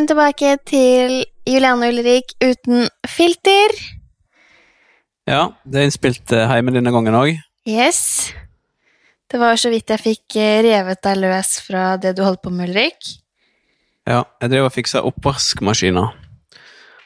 Velkommen 0.00 0.16
tilbake 0.16 0.50
til 0.64 1.10
Juliane 1.44 1.90
Ulrik 1.92 2.30
uten 2.40 2.86
filter. 3.04 3.74
Ja, 5.28 5.50
det 5.60 5.76
er 5.76 5.88
innspilt 5.90 6.32
eh, 6.32 6.54
hjemme 6.56 6.72
denne 6.72 6.88
gangen 6.94 7.18
òg. 7.18 7.34
Yes. 7.68 8.30
Det 9.28 9.36
var 9.36 9.60
så 9.60 9.68
vidt 9.68 9.92
jeg 9.92 10.00
fikk 10.00 10.38
eh, 10.40 10.62
revet 10.64 11.02
deg 11.04 11.20
løs 11.20 11.50
fra 11.66 11.98
det 12.00 12.14
du 12.16 12.22
holdt 12.24 12.40
på 12.40 12.48
med, 12.48 12.70
Ulrik. 12.70 13.10
Ja, 14.08 14.22
jeg 14.40 14.54
drev 14.54 14.70
og 14.70 14.72
fiksa 14.72 15.02
oppvaskmaskiner. 15.10 16.16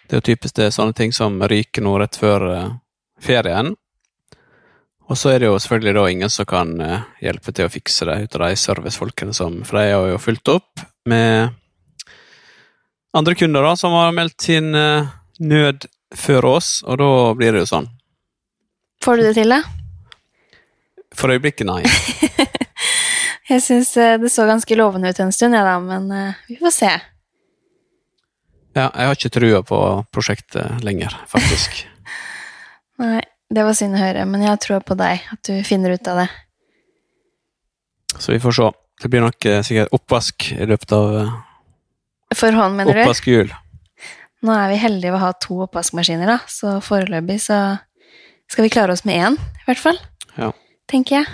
Det 0.06 0.14
er 0.14 0.22
jo 0.22 0.28
typisk 0.30 0.54
det 0.60 0.68
er 0.68 0.78
sånne 0.78 0.94
ting 0.94 1.16
som 1.18 1.42
ryker 1.42 1.82
nå 1.82 1.96
rett 1.98 2.20
før 2.22 2.46
eh, 2.52 2.70
ferien. 3.18 3.74
Og 5.10 5.18
så 5.18 5.34
er 5.34 5.42
det 5.42 5.50
jo 5.50 5.58
selvfølgelig 5.58 5.96
da 5.98 6.06
ingen 6.14 6.36
som 6.36 6.46
kan 6.46 6.78
eh, 6.78 7.10
hjelpe 7.26 7.58
til 7.58 7.66
å 7.66 7.74
fikse 7.74 8.06
det, 8.06 8.20
ut 8.22 8.38
av 8.38 8.46
de 8.46 8.62
servicefolkene 8.68 9.34
som 9.34 9.64
For 9.66 9.82
de 9.82 9.98
har 9.98 10.14
jo 10.14 10.24
fulgt 10.30 10.54
opp 10.60 10.86
med 11.10 11.58
andre 13.14 13.34
kunder 13.38 13.62
da, 13.62 13.76
som 13.78 13.94
har 13.96 14.14
meldt 14.14 14.40
sin 14.42 14.74
eh, 14.74 15.10
nød 15.38 15.86
før 16.14 16.50
oss, 16.56 16.76
og 16.86 16.98
da 17.00 17.10
blir 17.38 17.54
det 17.54 17.64
jo 17.64 17.70
sånn. 17.70 17.88
Får 19.04 19.18
du 19.20 19.26
det 19.28 19.34
til, 19.36 19.54
da? 19.54 19.62
For 21.14 21.30
øyeblikket, 21.30 21.66
nei. 21.68 21.82
Jeg 23.50 23.60
syns 23.60 23.90
det 23.92 24.30
så 24.32 24.46
ganske 24.48 24.76
lovende 24.78 25.10
ut 25.12 25.18
en 25.20 25.34
stund, 25.34 25.52
jeg, 25.52 25.66
da, 25.66 25.74
men 25.82 26.06
eh, 26.16 26.38
vi 26.48 26.56
får 26.56 26.72
se. 26.72 26.92
Ja, 28.74 28.88
jeg 28.88 29.06
har 29.06 29.18
ikke 29.18 29.30
trua 29.36 29.60
på 29.62 29.80
prosjektet 30.14 30.80
lenger, 30.82 31.12
faktisk. 31.30 31.84
Nei, 33.02 33.20
det 33.52 33.66
var 33.66 33.76
synd 33.76 33.98
å 33.98 34.00
høre, 34.00 34.24
men 34.26 34.42
jeg 34.42 34.50
har 34.50 34.62
trua 34.64 34.80
på 34.80 34.96
deg, 34.98 35.28
at 35.36 35.42
du 35.44 35.60
finner 35.66 35.92
ut 35.92 36.08
av 36.10 36.22
det. 36.24 36.30
Så 38.16 38.32
vi 38.32 38.40
får 38.40 38.56
se. 38.56 38.70
Det 39.02 39.10
blir 39.12 39.26
nok 39.26 39.46
eh, 39.50 39.60
sikkert 39.66 39.92
oppvask 39.92 40.48
i 40.54 40.66
løpet 40.70 40.96
av 40.96 41.16
eh, 41.20 41.36
For 42.34 42.52
hånd, 42.56 42.76
mener 42.78 42.94
du? 42.96 43.00
oppvaskhjul. 43.04 43.52
Nå 44.44 44.52
er 44.52 44.68
vi 44.74 44.76
heldige 44.82 45.12
ved 45.14 45.20
å 45.20 45.24
ha 45.24 45.32
to 45.40 45.54
oppvaskmaskiner, 45.64 46.28
da, 46.28 46.38
så 46.50 46.76
foreløpig 46.84 47.38
så 47.40 47.58
skal 48.50 48.66
vi 48.66 48.72
klare 48.74 48.92
oss 48.92 49.04
med 49.08 49.16
én, 49.16 49.38
i 49.40 49.64
hvert 49.68 49.80
fall. 49.80 49.98
Ja. 50.36 50.50
Tenker 50.90 51.20
jeg. 51.22 51.26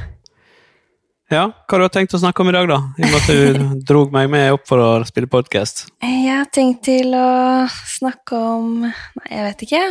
Ja, 1.30 1.44
hva 1.50 1.76
har 1.78 1.82
du 1.84 1.88
tenkt 1.94 2.14
å 2.14 2.20
snakke 2.22 2.42
om 2.42 2.50
i 2.50 2.54
dag, 2.54 2.66
da? 2.70 2.78
I 2.98 3.02
og 3.06 3.10
med 3.10 3.18
at 3.20 3.28
du 3.30 3.38
drog 3.90 4.14
meg 4.14 4.30
med 4.32 4.52
opp 4.54 4.64
for 4.70 4.78
å 4.82 4.88
spille 5.08 5.30
podkast. 5.30 5.84
Jeg 6.02 6.26
har 6.30 6.46
tenkt 6.54 6.84
til 6.86 7.14
å 7.18 7.66
snakke 7.70 8.34
om 8.38 8.80
Nei, 8.86 9.28
jeg 9.30 9.44
vet 9.48 9.60
ikke. 9.68 9.84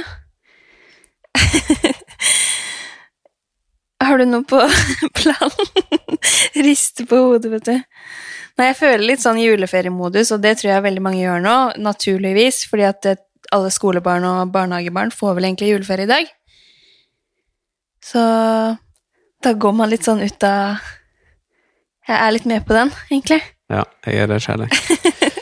Har 4.03 4.17
du 4.19 4.25
noe 4.29 4.43
på 4.47 4.59
planen? 5.19 5.71
Riste 6.63 7.03
på 7.07 7.19
hodet, 7.25 7.51
vet 7.57 7.65
du. 7.67 7.77
Nei, 8.57 8.71
jeg 8.71 8.79
føler 8.79 9.05
litt 9.05 9.23
sånn 9.23 9.39
juleferiemodus, 9.41 10.33
og 10.35 10.41
det 10.43 10.57
tror 10.59 10.71
jeg 10.73 10.85
veldig 10.85 11.03
mange 11.05 11.21
gjør 11.21 11.43
nå, 11.43 11.55
naturligvis, 11.79 12.63
fordi 12.71 12.87
at 12.89 13.01
det, 13.05 13.15
alle 13.55 13.71
skolebarn 13.73 14.25
og 14.27 14.51
barnehagebarn 14.53 15.13
får 15.15 15.37
vel 15.37 15.49
egentlig 15.49 15.71
juleferie 15.73 16.07
i 16.07 16.11
dag. 16.11 16.33
Så 18.03 18.21
da 19.43 19.53
går 19.53 19.75
man 19.75 19.91
litt 19.91 20.07
sånn 20.07 20.23
ut 20.23 20.43
av 20.47 20.79
Jeg 22.09 22.17
er 22.17 22.31
litt 22.33 22.47
med 22.49 22.65
på 22.65 22.73
den, 22.73 22.91
egentlig. 23.11 23.41
Ja, 23.69 23.83
jeg 24.07 24.23
er 24.23 24.31
det 24.31 24.41
sjæl, 24.43 24.65
jeg. 24.65 25.19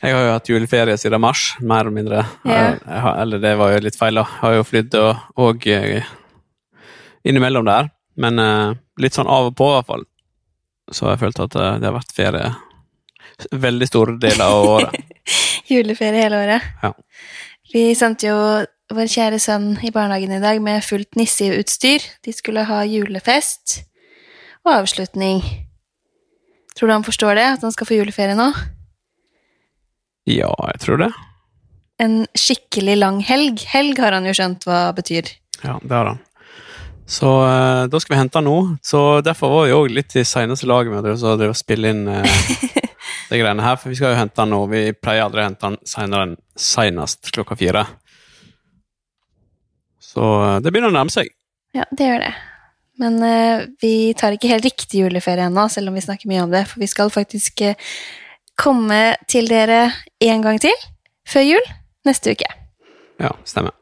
Jeg 0.00 0.14
har 0.16 0.22
jo 0.24 0.32
hatt 0.32 0.48
juleferie 0.48 0.96
siden 0.96 1.20
mars, 1.20 1.42
mer 1.60 1.84
eller 1.84 1.92
mindre. 1.92 2.22
Ja. 2.48 2.60
Har, 2.88 3.18
eller 3.20 3.40
det 3.42 3.50
var 3.60 3.74
jo 3.74 3.82
litt 3.84 3.98
feil, 4.00 4.16
da. 4.16 4.22
Jeg 4.24 4.40
har 4.46 4.54
jo 4.56 4.62
flydd 4.64 4.94
og, 4.96 5.26
og 5.44 5.66
eh, 5.68 6.06
innimellom 7.28 7.66
der. 7.68 7.90
Men 8.20 8.40
uh, 8.40 8.72
litt 9.00 9.16
sånn 9.16 9.28
av 9.28 9.50
og 9.50 9.58
på, 9.58 9.68
i 9.68 9.74
hvert 9.76 9.90
fall. 9.90 10.06
Så 10.90 11.06
har 11.06 11.14
jeg 11.14 11.24
følt 11.24 11.44
at 11.46 11.56
eh, 11.56 11.78
det 11.80 11.88
har 11.88 11.96
vært 11.96 12.16
ferie 12.16 12.50
veldig 13.50 13.88
store 13.88 14.16
deler 14.20 14.44
av 14.44 14.66
året. 14.68 15.22
Juleferie 15.70 16.24
hele 16.24 16.42
året. 16.42 16.66
Ja. 16.82 16.92
Vi 17.70 17.84
sendte 17.96 18.30
jo 18.30 18.38
vår 18.90 19.10
kjære 19.10 19.38
sønn 19.38 19.72
i 19.86 19.92
barnehagen 19.94 20.34
i 20.34 20.42
dag 20.42 20.58
med 20.62 20.82
fullt 20.84 21.16
nisseutstyr. 21.18 22.04
De 22.26 22.34
skulle 22.34 22.66
ha 22.66 22.82
julefest 22.88 23.84
og 24.66 24.80
avslutning. 24.80 25.42
Tror 26.76 26.90
du 26.90 26.96
han 26.96 27.06
forstår 27.06 27.38
det, 27.38 27.46
at 27.54 27.64
han 27.64 27.74
skal 27.74 27.88
få 27.88 28.00
juleferie 28.00 28.36
nå? 28.38 28.50
Ja, 30.30 30.50
jeg 30.72 30.82
tror 30.82 31.00
det. 31.04 31.10
En 32.00 32.24
skikkelig 32.38 32.96
lang 32.98 33.20
helg. 33.24 33.62
Helg 33.70 34.00
har 34.00 34.16
han 34.16 34.26
jo 34.28 34.34
skjønt 34.36 34.66
hva 34.68 34.88
betyr. 34.96 35.30
Ja, 35.62 35.78
det 35.82 35.94
har 35.94 36.12
han. 36.12 36.20
Så 37.10 37.30
uh, 37.42 37.88
da 37.90 38.00
skal 38.00 38.14
vi 38.14 38.18
hente 38.20 38.38
han 38.38 38.46
nå. 38.46 38.76
Så 38.82 39.20
derfor 39.26 39.50
var 39.50 39.64
vi 39.66 39.74
òg 39.74 39.94
litt 39.96 40.14
i 40.14 40.22
seneste 40.26 40.68
laget 40.70 40.94
med 40.94 41.48
å 41.48 41.54
spille 41.58 41.90
inn 41.90 42.04
uh, 42.06 42.22
de 43.30 43.40
greiene 43.40 43.64
her, 43.64 43.80
for 43.80 43.90
vi 43.90 43.98
skal 43.98 44.14
jo 44.14 44.20
hente 44.20 44.38
han 44.38 44.52
nå. 44.54 44.60
Vi 44.70 44.84
pleier 44.94 45.26
aldri 45.26 45.42
å 45.42 45.48
hente 45.48 45.66
han 45.66 45.80
senere 45.82 46.28
enn 46.28 46.36
senest 46.54 47.32
klokka 47.34 47.58
fire. 47.58 47.82
Så 49.98 50.22
uh, 50.22 50.60
det 50.62 50.70
begynner 50.70 50.94
å 50.94 50.98
nærme 51.00 51.14
seg. 51.14 51.32
Ja, 51.74 51.88
det 51.90 52.12
gjør 52.12 52.24
det. 52.28 52.30
Men 53.00 53.16
vi 53.80 54.12
tar 54.12 54.34
ikke 54.36 54.50
helt 54.50 54.66
riktig 54.66 55.00
juleferie 55.00 55.46
ennå, 55.48 55.62
selv 55.72 55.88
om 55.88 55.96
vi 55.96 56.02
snakker 56.04 56.28
mye 56.28 56.42
om 56.44 56.52
det, 56.52 56.66
for 56.68 56.82
vi 56.82 56.90
skal 56.90 57.08
faktisk 57.08 57.62
komme 58.60 59.00
til 59.30 59.48
dere 59.48 59.86
en 60.20 60.44
gang 60.44 60.60
til 60.60 60.76
før 61.24 61.48
jul 61.48 61.70
neste 62.04 62.36
uke. 62.36 62.52
Ja, 63.22 63.32
stemmer. 63.48 63.79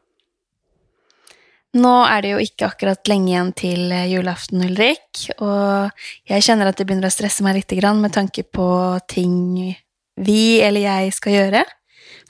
Nå 1.77 1.95
er 2.09 2.23
det 2.25 2.31
jo 2.31 2.39
ikke 2.41 2.65
akkurat 2.71 3.09
lenge 3.11 3.29
igjen 3.29 3.51
til 3.53 3.91
eh, 3.93 4.07
julaften, 4.09 4.63
Ulrik, 4.65 5.27
og 5.37 5.91
jeg 6.25 6.45
kjenner 6.47 6.71
at 6.71 6.79
det 6.79 6.87
begynner 6.89 7.11
å 7.11 7.13
stresse 7.13 7.45
meg 7.45 7.59
litt 7.59 7.75
med 7.93 8.13
tanke 8.15 8.41
på 8.43 8.69
ting 9.07 9.75
vi 10.17 10.61
eller 10.65 10.81
jeg 10.81 11.13
skal 11.13 11.35
gjøre. 11.35 11.63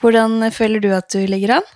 Hvordan 0.00 0.44
føler 0.52 0.80
du 0.80 0.90
at 0.92 1.08
du 1.08 1.24
ligger 1.24 1.56
an? 1.56 1.70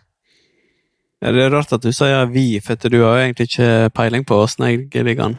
Ja, 1.25 1.33
det 1.33 1.41
er 1.41 1.55
rart 1.57 1.73
at 1.73 1.81
du 1.81 1.93
sier 1.93 2.27
vi, 2.29 2.61
for 2.61 2.77
du 2.77 3.01
har 3.01 3.17
jo 3.17 3.25
egentlig 3.25 3.49
ikke 3.49 3.89
peiling 3.97 4.27
på 4.29 4.37
åssen 4.45 4.67
jeg 4.69 5.05
ligger 5.05 5.31
an. 5.31 5.39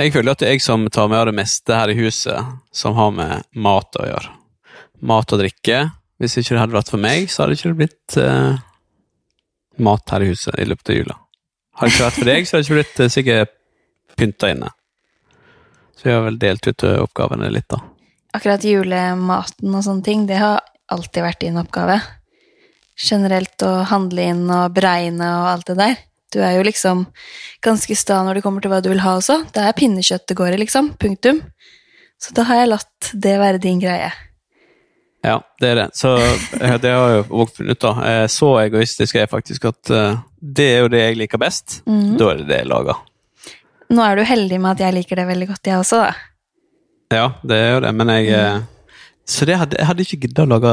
Jeg 0.00 0.14
føler 0.14 0.32
at 0.32 0.40
det 0.40 0.48
er 0.48 0.56
jeg 0.56 0.64
som 0.64 0.88
tar 0.88 1.10
meg 1.12 1.20
av 1.20 1.28
det 1.28 1.36
meste 1.36 1.76
her 1.76 1.92
i 1.92 1.98
huset 1.98 2.48
som 2.72 2.96
har 2.96 3.12
med 3.14 3.44
mat 3.52 4.00
å 4.00 4.08
gjøre. 4.08 4.32
Mat 5.04 5.36
og 5.36 5.42
drikke. 5.44 5.82
Hvis 6.18 6.38
ikke 6.40 6.54
det 6.54 6.62
hadde 6.62 6.78
vært 6.78 6.90
for 6.90 7.02
meg, 7.02 7.28
så 7.28 7.44
hadde 7.44 7.54
det 7.54 7.60
ikke 7.60 7.76
blitt 7.78 8.16
eh, 8.18 8.56
mat 9.82 10.14
her 10.14 10.24
i 10.24 10.30
huset 10.32 10.58
i 10.60 10.66
løpet 10.68 10.90
av 10.92 10.98
jula. 11.00 11.18
Hadde 11.74 11.90
det 11.90 11.94
ikke 11.94 12.06
vært 12.06 12.18
for 12.18 12.30
deg, 12.30 12.46
så 12.46 12.56
hadde 12.56 12.62
det 12.62 12.68
ikke 12.68 12.78
blitt 12.78 13.00
eh, 13.00 13.12
sikkert 13.12 13.54
pynta 14.14 14.50
inne. 14.54 14.70
Så 15.98 16.08
jeg 16.08 16.18
har 16.18 16.26
vel 16.26 16.38
delt 16.38 16.68
ut 16.68 16.86
eh, 16.86 17.00
oppgavene 17.02 17.50
litt, 17.50 17.66
da. 17.72 17.80
Akkurat 18.34 18.66
julematen 18.66 19.74
og 19.74 19.84
sånne 19.86 20.06
ting, 20.06 20.26
det 20.30 20.38
har 20.42 20.62
alltid 20.94 21.24
vært 21.24 21.42
din 21.42 21.58
oppgave. 21.58 22.00
Generelt 22.94 23.62
å 23.66 23.72
handle 23.90 24.26
inn 24.30 24.44
og 24.46 24.74
beregne 24.74 25.30
og 25.40 25.48
alt 25.50 25.70
det 25.70 25.78
der. 25.80 25.96
Du 26.34 26.40
er 26.42 26.56
jo 26.56 26.66
liksom 26.66 27.04
ganske 27.62 27.94
sta 27.98 28.20
når 28.26 28.38
det 28.38 28.44
kommer 28.46 28.62
til 28.62 28.72
hva 28.72 28.80
du 28.82 28.90
vil 28.90 29.02
ha 29.04 29.16
også. 29.18 29.40
Det 29.54 29.62
er 29.62 29.76
pinnekjøtt 29.78 30.26
det 30.30 30.38
går 30.38 30.56
i, 30.56 30.60
liksom. 30.64 30.92
Punktum. 30.98 31.40
Så 32.18 32.34
da 32.34 32.46
har 32.48 32.62
jeg 32.62 32.70
latt 32.72 33.10
det 33.26 33.34
være 33.38 33.62
din 33.62 33.82
greie. 33.82 34.10
Ja, 35.24 35.38
det 35.60 35.70
er 35.70 35.78
det. 35.78 35.86
Så 35.96 36.10
eh, 36.18 36.76
det 36.82 36.90
har 36.92 37.08
jeg 37.08 37.22
jo 37.22 37.40
også 37.40 37.56
funnet 37.58 37.78
ut, 37.78 37.80
da. 37.86 37.92
Eh, 38.10 38.26
Så 38.28 38.50
egoistisk 38.60 39.16
er 39.16 39.24
jeg 39.24 39.32
faktisk 39.32 39.64
at 39.70 39.92
eh, 39.94 40.20
det 40.58 40.66
er 40.74 40.84
jo 40.84 40.92
det 40.92 41.00
jeg 41.00 41.18
liker 41.22 41.40
best. 41.40 41.80
Mhm. 41.88 42.18
Da 42.20 42.28
er 42.30 42.42
det 42.42 42.48
det 42.50 42.60
jeg 42.60 42.70
lager. 42.72 43.00
Nå 43.94 44.04
er 44.04 44.20
du 44.20 44.24
heldig 44.28 44.60
med 44.60 44.74
at 44.74 44.84
jeg 44.84 44.96
liker 44.98 45.20
det 45.20 45.26
veldig 45.28 45.48
godt, 45.48 45.66
jeg 45.70 45.80
også, 45.80 46.02
da. 46.04 46.12
Ja, 47.14 47.26
det 47.46 47.56
er 47.56 47.74
jo 47.74 47.82
det, 47.84 47.92
men 47.94 48.12
jeg 48.16 48.30
mm. 48.32 48.70
Så 49.24 49.46
det 49.48 49.56
hadde, 49.56 49.78
jeg 49.78 49.88
hadde 49.88 50.04
ikke 50.04 50.18
giddet 50.20 50.40
å 50.42 50.50
lage 50.50 50.72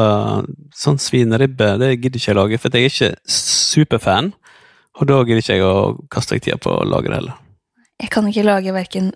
sånn 0.75 0.97
svineribbe. 0.99 1.69
Det 1.79 1.93
gidder 1.93 2.19
ikke 2.19 2.29
jeg 2.33 2.35
lage, 2.35 2.57
for 2.59 2.75
jeg 2.75 2.83
er 2.83 2.91
ikke 2.91 3.31
superfan. 3.31 4.33
Og 4.99 5.07
da 5.07 5.19
gidder 5.23 5.39
ikke 5.39 5.55
jeg 5.55 5.63
å 5.63 5.75
kaste 6.11 6.35
vekk 6.35 6.43
tida 6.49 6.57
på 6.59 6.73
å 6.75 6.83
lage 6.83 7.07
det 7.07 7.15
heller. 7.15 7.37
Jeg 8.03 8.11
kan 8.11 8.27
ikke 8.27 8.43
lage 8.43 8.73
verken 8.75 9.13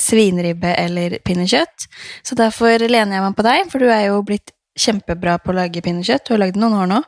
svineribbe 0.00 0.72
eller 0.80 1.18
pinnekjøtt, 1.26 1.90
så 2.24 2.38
derfor 2.38 2.80
lener 2.80 3.18
jeg 3.18 3.26
meg 3.26 3.36
på 3.36 3.44
deg, 3.44 3.68
for 3.68 3.84
du 3.84 3.90
er 3.92 4.06
jo 4.06 4.22
blitt 4.24 4.54
kjempebra 4.80 5.38
på 5.42 5.52
å 5.52 5.58
lage 5.60 5.82
pinnekjøtt. 5.84 6.26
Du 6.28 6.34
har 6.34 6.42
lagd 6.46 6.58
noen 6.60 6.78
år 6.82 6.90
nå. 6.90 7.00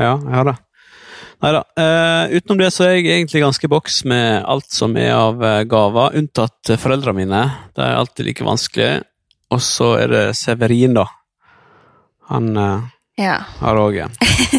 Ja, 0.00 0.14
jeg 0.16 0.34
har 0.34 0.48
det. 0.50 0.56
Nei 1.44 1.50
da. 1.52 1.60
Uh, 1.76 2.36
utenom 2.38 2.60
det 2.62 2.70
så 2.72 2.86
er 2.86 2.94
jeg 2.96 3.08
egentlig 3.18 3.42
ganske 3.42 3.68
boks 3.68 3.98
med 4.08 4.46
alt 4.48 4.70
som 4.72 4.94
er 4.96 5.10
av 5.12 5.42
eh, 5.44 5.64
gaver, 5.68 6.14
unntatt 6.16 6.70
eh, 6.72 6.80
foreldrene 6.80 7.18
mine. 7.20 7.42
Det 7.76 7.84
er 7.84 7.98
alltid 7.98 8.30
like 8.30 8.46
vanskelig. 8.46 8.88
Og 9.52 9.60
så 9.62 9.90
er 10.00 10.10
det 10.14 10.22
Severin, 10.38 10.96
da. 10.96 11.04
Han 12.30 12.54
uh, 12.56 12.86
Ja. 13.20 13.36
har 13.60 13.78
òg 13.78 13.98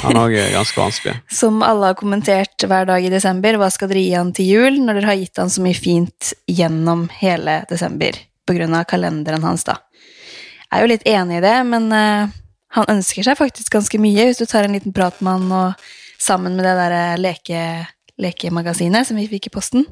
Han 0.03 0.19
òg 0.21 0.35
er 0.37 0.53
ganske 0.53 0.79
vanskelig. 0.79 1.15
Som 1.41 1.63
alle 1.65 1.89
har 1.89 1.97
kommentert 1.99 2.67
hver 2.69 2.85
dag 2.87 3.03
i 3.03 3.11
desember, 3.11 3.57
hva 3.59 3.71
skal 3.73 3.89
dere 3.91 4.03
gi 4.05 4.13
han 4.13 4.31
til 4.37 4.51
jul, 4.53 4.77
når 4.85 4.99
dere 5.01 5.09
har 5.09 5.19
gitt 5.23 5.41
han 5.41 5.51
så 5.51 5.65
mye 5.65 5.75
fint 5.79 6.35
gjennom 6.47 7.07
hele 7.17 7.63
desember, 7.71 8.19
på 8.45 8.55
grunn 8.59 8.77
av 8.77 8.85
kalenderen 8.87 9.43
hans, 9.43 9.65
da. 9.67 9.79
Er 10.75 10.83
jo 10.83 10.91
litt 10.91 11.05
enig 11.07 11.37
i 11.39 11.43
det, 11.45 11.55
men 11.69 11.85
eh, 11.95 12.31
han 12.75 12.89
ønsker 12.91 13.23
seg 13.23 13.37
faktisk 13.39 13.71
ganske 13.71 13.99
mye, 14.03 14.25
hvis 14.27 14.41
du 14.41 14.47
tar 14.49 14.67
en 14.67 14.75
liten 14.75 14.91
prat 14.95 15.21
med 15.23 15.37
han 15.37 15.53
og 15.55 15.85
sammen 16.19 16.57
med 16.57 16.67
det 16.67 16.73
der 16.75 16.95
eh, 16.97 17.19
leke, 17.21 17.61
lekemagasinet 18.19 19.07
som 19.07 19.15
vi 19.15 19.29
fikk 19.31 19.47
i 19.47 19.53
posten. 19.55 19.85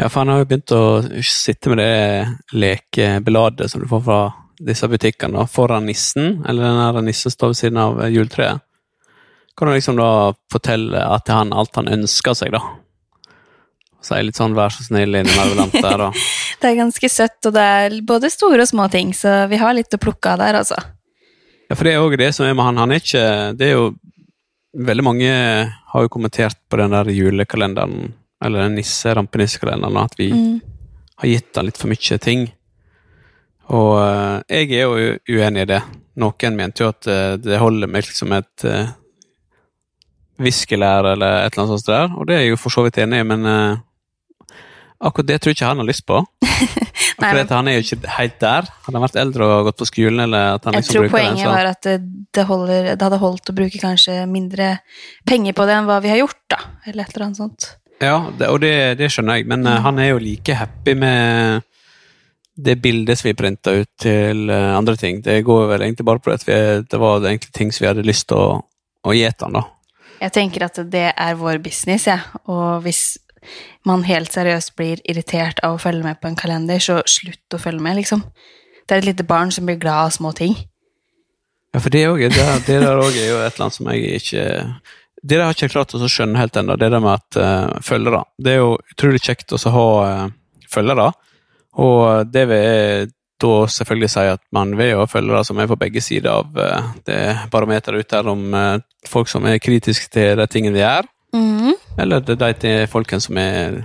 Ja, 0.00 0.08
for 0.08 0.22
han 0.22 0.32
har 0.32 0.40
jo 0.40 0.48
begynt 0.48 0.72
å 0.74 0.84
sitte 1.28 1.70
med 1.70 1.82
det 1.82 2.56
lekebladet 2.56 3.68
som 3.70 3.84
du 3.84 3.88
får 3.90 4.00
fra 4.08 4.22
disse 4.64 4.88
butikkene 4.88 5.44
foran 5.50 5.90
nissen, 5.90 6.40
eller 6.48 6.64
den 6.64 6.80
der 6.80 7.04
nissen 7.04 7.34
står 7.34 7.52
ved 7.52 7.60
siden 7.60 7.82
av 7.84 8.00
eh, 8.00 8.14
juletreet, 8.14 8.64
kan 9.54 9.68
du 9.68 9.76
liksom 9.76 10.00
da 10.00 10.32
fortelle 10.50 11.04
at 11.04 11.28
er 11.28 11.42
han 11.42 11.52
alt 11.52 11.76
han 11.76 11.92
ønsker 12.00 12.34
seg, 12.34 12.56
da. 12.56 12.64
Si 14.04 14.18
litt 14.20 14.36
sånn 14.36 14.52
'vær 14.54 14.72
så 14.74 14.84
snill' 14.84 15.16
innimellom 15.20 15.70
der, 15.72 15.96
da. 15.98 16.10
Det 16.60 16.70
er 16.70 16.76
ganske 16.76 17.08
søtt, 17.10 17.40
og 17.48 17.52
det 17.56 17.62
er 17.62 17.94
både 18.04 18.30
store 18.32 18.60
og 18.62 18.68
små 18.68 18.86
ting, 18.92 19.12
så 19.16 19.46
vi 19.48 19.56
har 19.60 19.72
litt 19.76 19.92
å 19.96 20.00
plukke 20.00 20.32
av 20.34 20.38
der, 20.42 20.54
altså. 20.60 20.76
Ja, 21.70 21.74
for 21.76 21.84
det 21.84 21.94
er 21.94 22.04
òg 22.04 22.16
det 22.20 22.30
som 22.36 22.46
er 22.46 22.54
med 22.54 22.64
han. 22.64 22.76
Han 22.76 22.92
er 22.92 23.00
ikke 23.00 23.56
Det 23.58 23.68
er 23.70 23.72
jo 23.78 23.94
Veldig 24.74 25.04
mange 25.06 25.30
har 25.92 26.02
jo 26.02 26.08
kommentert 26.10 26.56
på 26.68 26.76
den 26.80 26.90
der 26.90 27.04
julekalenderen, 27.14 28.08
eller 28.42 28.64
den 28.64 28.74
nisse, 28.74 29.12
rampenissekalenderen, 29.14 29.96
at 30.02 30.16
vi 30.18 30.32
Mm. 30.32 30.60
har 31.18 31.28
gitt 31.28 31.54
han 31.54 31.66
litt 31.66 31.78
for 31.78 31.86
mye 31.86 32.18
ting. 32.18 32.48
Og 33.70 33.92
eh, 34.02 34.42
jeg 34.66 34.72
er 34.72 34.82
jo 34.82 35.18
uenig 35.30 35.62
i 35.62 35.70
det. 35.70 35.82
Noen 36.16 36.56
mente 36.56 36.82
jo 36.82 36.88
at 36.88 37.06
eh, 37.06 37.36
det 37.36 37.60
holder 37.62 37.86
med 37.86 38.02
liksom 38.02 38.32
et 38.32 38.64
uh, 38.64 38.88
viskelær 40.42 41.12
eller 41.12 41.44
et 41.46 41.54
eller 41.54 41.64
annet 41.64 41.78
sånt 41.78 41.86
der, 41.86 42.10
og 42.18 42.26
det 42.26 42.34
er 42.36 42.40
jeg 42.42 42.50
jo 42.54 42.60
for 42.64 42.74
så 42.74 42.82
vidt 42.86 42.98
enig 42.98 43.20
i, 43.22 43.26
men 43.30 43.46
eh, 43.46 43.76
akkurat 45.00 45.28
det 45.28 45.38
tror 45.42 45.52
jeg 45.52 45.58
ikke 45.58 45.70
han 45.70 45.82
har 45.82 45.88
lyst 45.88 46.04
på. 46.06 46.20
Nei, 47.22 47.30
men- 47.34 47.48
han 47.48 47.68
er 47.68 47.78
jo 47.78 47.84
ikke 47.84 48.14
helt 48.16 48.38
der. 48.42 48.68
Hadde 48.86 48.98
han 48.98 49.06
vært 49.06 49.20
eldre 49.20 49.48
og 49.48 49.68
gått 49.68 49.80
på 49.82 49.88
skolen, 49.90 50.24
eller 50.26 50.58
at 50.58 50.68
han 50.68 50.76
Jeg 50.76 50.84
liksom 50.84 50.98
tror 50.98 51.12
poenget 51.14 51.36
den, 51.36 51.44
så- 51.44 51.54
var 51.54 51.70
at 51.70 51.88
det, 52.38 52.46
holder, 52.48 52.90
det 52.94 53.06
hadde 53.08 53.22
holdt 53.22 53.50
å 53.50 53.56
bruke 53.56 53.82
kanskje 53.82 54.18
mindre 54.30 54.78
penger 55.26 55.56
på 55.56 55.66
det 55.68 55.78
enn 55.78 55.88
hva 55.90 56.00
vi 56.04 56.12
har 56.12 56.22
gjort, 56.22 56.42
da. 56.50 56.60
Eller 56.86 57.04
et 57.04 57.14
eller 57.16 57.26
annet 57.28 57.42
sånt. 57.42 57.70
Ja, 58.02 58.16
det, 58.38 58.48
og 58.50 58.58
det, 58.60 58.98
det 58.98 59.10
skjønner 59.12 59.38
jeg, 59.38 59.46
men 59.48 59.62
mm. 59.64 59.78
han 59.86 60.00
er 60.02 60.10
jo 60.12 60.22
like 60.22 60.56
happy 60.58 60.96
med 60.98 61.62
det 62.54 62.76
bildet 62.82 63.18
som 63.18 63.28
vi 63.28 63.36
printa 63.38 63.72
ut 63.74 63.90
til 63.98 64.50
eh, 64.50 64.72
andre 64.76 64.96
ting. 64.98 65.20
Det 65.24 65.40
går 65.46 65.68
vel 65.72 65.86
egentlig 65.86 66.06
bare 66.06 66.22
på 66.22 66.34
at 66.34 66.44
vi, 66.46 66.58
det 66.86 67.00
var 67.00 67.24
egentlig 67.24 67.54
ting 67.54 67.72
som 67.74 67.84
vi 67.84 67.90
hadde 67.90 68.06
lyst 68.06 68.28
til 68.30 68.38
å, 68.38 68.60
å 69.04 69.14
gi 69.14 69.24
til 69.26 69.48
han, 69.48 69.58
da. 69.58 69.64
Jeg 70.22 70.32
tenker 70.32 70.64
at 70.68 70.78
det 70.88 71.08
er 71.10 71.38
vår 71.38 71.58
business, 71.64 72.06
jeg. 72.08 72.22
Og 72.48 72.84
hvis 72.84 73.18
man 73.86 74.04
helt 74.08 74.32
seriøst 74.32 74.74
blir 74.78 75.02
irritert 75.08 75.62
av 75.66 75.76
å 75.76 75.82
følge 75.82 76.04
med 76.06 76.20
på 76.20 76.30
en 76.30 76.38
kalender, 76.38 76.82
så 76.82 77.00
slutt 77.08 77.56
å 77.56 77.60
følge 77.60 77.84
med, 77.84 77.98
liksom. 78.00 78.24
Det 78.84 78.96
er 78.96 79.02
et 79.02 79.10
lite 79.12 79.26
barn 79.28 79.52
som 79.54 79.66
blir 79.66 79.80
glad 79.80 80.08
av 80.08 80.14
små 80.16 80.32
ting. 80.36 80.56
Ja, 81.74 81.80
for 81.80 81.90
det, 81.90 82.04
også, 82.06 82.28
det, 82.30 82.44
det 82.68 82.78
der 82.84 83.00
òg 83.02 83.16
er 83.18 83.30
jo 83.32 83.40
et 83.42 83.56
eller 83.56 83.66
annet 83.66 83.76
som 83.76 83.90
jeg 83.90 84.20
ikke 84.20 84.44
Det 85.24 85.32
der 85.32 85.42
har 85.42 85.56
ikke 85.56 85.72
klart 85.72 85.94
å 85.96 86.06
skjønne 86.06 86.38
helt 86.38 86.56
ennå, 86.60 86.76
det 86.78 86.90
der 86.92 87.02
med 87.02 87.16
at 87.16 87.38
uh, 87.40 87.80
følgere 87.82 88.22
Det 88.38 88.52
er 88.52 88.60
jo 88.60 88.76
utrolig 88.94 89.22
kjekt 89.24 89.56
å 89.56 89.60
ha 89.74 89.88
uh, 90.04 90.28
følgere, 90.70 91.08
og 91.82 92.30
det 92.30 92.44
vil 92.50 93.12
da 93.42 93.54
selvfølgelig 93.70 94.10
si 94.12 94.22
at 94.30 94.42
man 94.54 94.76
vil 94.78 94.92
jo 94.92 95.06
følgere 95.10 95.42
som 95.46 95.58
er 95.58 95.68
på 95.70 95.78
begge 95.78 96.02
sider 96.02 96.30
av 96.30 96.54
uh, 96.54 96.92
det 97.06 97.18
barometeret 97.50 98.04
ute 98.04 98.20
her 98.20 98.30
om 98.30 98.54
folk 99.10 99.30
som 99.30 99.46
er 99.50 99.62
kritiske 99.62 100.10
til 100.14 100.38
de 100.38 100.46
tingene 100.50 100.76
vi 100.76 100.82
gjør, 100.84 101.10
Mhm. 101.34 101.74
eller 101.98 102.30
er 102.30 102.52
de 102.62 102.74
folkene 102.86 103.20
som 103.20 103.38
er 103.38 103.80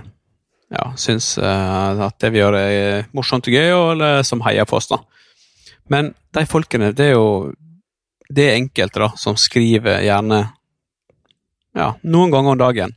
ja, 0.70 0.92
syns 0.96 1.32
uh, 1.38 1.98
at 2.06 2.18
det 2.22 2.30
vi 2.30 2.38
gjør 2.38 2.54
er 2.54 3.08
morsomt 3.16 3.48
og 3.48 3.54
gøy, 3.54 3.70
eller 3.92 4.22
som 4.22 4.42
heier 4.46 4.68
på 4.70 4.78
oss, 4.78 4.86
da. 4.86 5.00
Men 5.90 6.12
de 6.30 6.46
folkene, 6.46 6.92
det 6.94 7.10
er 7.10 7.16
jo 7.16 7.50
det 8.30 8.46
er 8.46 8.58
enkelte 8.60 9.02
da, 9.02 9.10
som 9.18 9.34
skriver 9.38 10.04
gjerne 10.06 10.44
ja, 11.74 11.88
noen 12.02 12.30
ganger 12.30 12.54
om 12.54 12.60
dagen. 12.60 12.94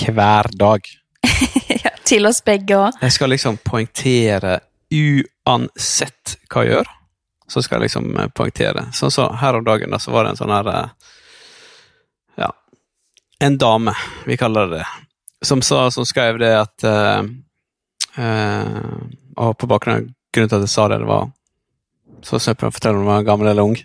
Hver 0.00 0.48
dag. 0.56 0.88
ja, 1.84 1.92
til 2.08 2.28
oss 2.28 2.40
begge 2.44 2.78
òg. 2.78 2.96
Jeg 3.04 3.16
skal 3.16 3.32
liksom 3.34 3.60
poengtere 3.64 4.58
uansett 4.90 6.38
hva 6.48 6.64
jeg 6.64 6.78
gjør. 6.78 6.92
Så 7.50 7.64
skal 7.66 7.80
jeg 7.80 7.90
liksom 7.90 8.08
eh, 8.16 8.30
poengtere. 8.32 8.86
Sånn 8.96 9.12
så 9.12 9.28
her 9.40 9.58
om 9.58 9.66
dagen 9.66 9.92
da, 9.92 10.00
så 10.00 10.14
var 10.14 10.24
det 10.24 10.34
en 10.34 10.40
sånn 10.40 10.54
her 10.54 10.70
eh, 10.72 11.12
en 13.40 13.58
dame, 13.58 13.94
vi 14.26 14.36
kaller 14.36 14.66
det 14.66 14.76
det, 14.78 14.86
som, 15.42 15.62
sa, 15.62 15.90
som 15.90 16.06
skrev 16.06 16.38
det 16.38 16.52
at 16.52 16.84
uh, 16.84 17.24
uh, 18.18 18.96
Og 19.36 19.58
på 19.58 19.68
bakgrunn 19.70 19.96
av 19.96 20.08
grunnen 20.34 20.50
til 20.50 20.58
at 20.58 20.66
jeg 20.66 20.72
sa 20.74 20.88
det, 20.92 21.00
det 21.00 21.08
var 21.08 21.30
Så 22.20 22.40
skal 22.40 22.52
jeg 22.52 22.68
å 22.68 22.74
fortelle 22.76 23.00
om 23.00 23.06
hun 23.06 23.14
var 23.14 23.24
gammel 23.24 23.48
eller 23.48 23.64
ung. 23.64 23.78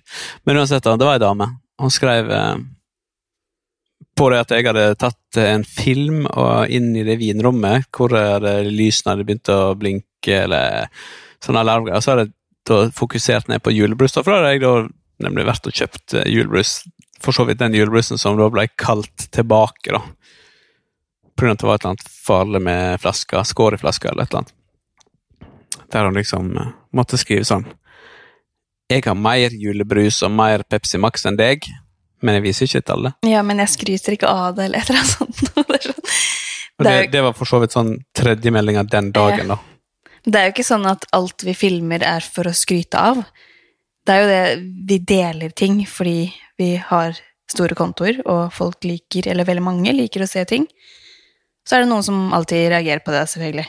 Men 0.44 0.60
uansett, 0.60 0.84
det 0.84 1.08
var 1.08 1.16
ei 1.16 1.24
dame. 1.24 1.48
Hun 1.80 1.94
skrev 1.94 2.28
uh, 2.28 2.58
på 4.16 4.28
det 4.32 4.42
at 4.44 4.52
jeg 4.52 4.68
hadde 4.68 4.84
tatt 5.00 5.40
en 5.40 5.64
film 5.68 6.26
og 6.28 6.72
inn 6.72 6.92
i 6.96 7.06
det 7.08 7.16
vinrommet 7.20 7.88
hvor 7.96 8.12
lysene 8.12 9.14
hadde 9.14 9.26
begynt 9.28 9.52
å 9.52 9.74
blinke, 9.80 10.38
eller 10.46 10.88
sånne 11.44 11.64
alarmgreier. 11.64 12.04
Så 12.04 12.14
hadde 12.14 12.28
jeg 12.28 12.36
da 12.68 12.78
fokusert 12.96 13.52
ned 13.52 13.64
på 13.64 13.74
julebrus. 13.76 14.16
For 14.20 14.32
da 14.32 14.38
hadde 14.40 14.54
jeg 14.54 14.64
da 14.64 14.76
nemlig 15.26 15.48
vært 15.48 15.68
og 15.68 15.80
kjøpt 15.80 16.16
julebrus. 16.32 16.78
For 17.24 17.32
så 17.36 17.46
vidt 17.48 17.60
den 17.62 17.74
julebrusen 17.78 18.20
som 18.22 18.38
da 18.38 18.50
ble 18.52 18.68
kalt 18.80 19.30
tilbake, 19.34 19.96
da. 19.96 20.02
Av 21.36 21.50
at 21.52 21.60
det 21.60 21.68
var 21.68 21.76
et 21.76 21.84
eller 21.84 21.90
annet 21.96 22.10
farlig 22.26 22.62
med 22.64 23.02
flaska, 23.04 23.42
skår 23.44 23.76
i 23.76 23.80
flaska 23.82 24.10
eller 24.10 24.24
et 24.24 24.32
eller 24.32 24.46
annet. 24.46 24.54
Der 25.92 26.06
hun 26.08 26.16
liksom 26.16 26.54
eh, 26.58 26.70
måtte 26.96 27.18
skrive 27.20 27.44
sånn 27.46 27.66
Jeg 28.92 29.04
har 29.06 29.18
mer 29.20 29.52
julebrus 29.52 30.22
og 30.24 30.32
mer 30.32 30.64
Pepsi 30.64 30.98
Max 31.02 31.26
enn 31.28 31.38
deg, 31.40 31.66
men 32.22 32.38
jeg 32.38 32.44
viser 32.46 32.70
ikke 32.70 32.82
til 32.86 32.96
alle. 32.96 33.12
Ja, 33.28 33.42
men 33.44 33.60
jeg 33.64 33.74
skryter 33.74 34.16
ikke 34.16 34.30
av 34.32 34.56
det, 34.58 34.68
eller 34.70 34.80
et 34.84 34.90
eller 34.90 35.02
annet 35.04 35.16
sånt. 35.18 35.42
Det 35.76 35.82
sånn. 35.84 36.06
Det 36.78 36.86
det, 36.86 36.96
jo- 37.06 37.12
det 37.12 37.22
var 37.24 37.34
for 37.38 37.48
så 37.50 37.60
vidt 37.64 37.76
sånn 37.76 37.92
tredjemeldinga 38.18 38.84
den 38.92 39.12
dagen, 39.16 39.54
da. 39.54 39.60
det 40.26 40.40
er 40.40 40.50
jo 40.50 40.54
ikke 40.56 40.68
sånn 40.68 40.86
at 40.90 41.06
alt 41.16 41.44
vi 41.48 41.54
filmer 41.56 42.04
er 42.04 42.20
for 42.24 42.48
å 42.50 42.54
skryte 42.56 43.00
av. 43.00 43.22
Det 44.06 44.14
er 44.16 44.22
jo 44.24 44.32
det 44.32 44.42
vi 44.90 44.98
deler 45.00 45.54
ting 45.56 45.80
fordi 45.88 46.30
vi 46.58 46.76
har 46.90 47.18
store 47.52 47.76
kontoer, 47.78 48.22
og 48.26 48.52
folk 48.56 48.84
liker, 48.88 49.28
eller 49.32 49.46
veldig 49.48 49.64
mange 49.64 49.94
liker 49.94 50.24
å 50.26 50.30
se 50.30 50.44
ting. 50.50 50.66
Så 51.66 51.76
er 51.78 51.84
det 51.84 51.90
noen 51.92 52.06
som 52.06 52.34
alltid 52.34 52.70
reagerer 52.74 53.04
på 53.06 53.14
det, 53.14 53.24
selvfølgelig. 53.30 53.66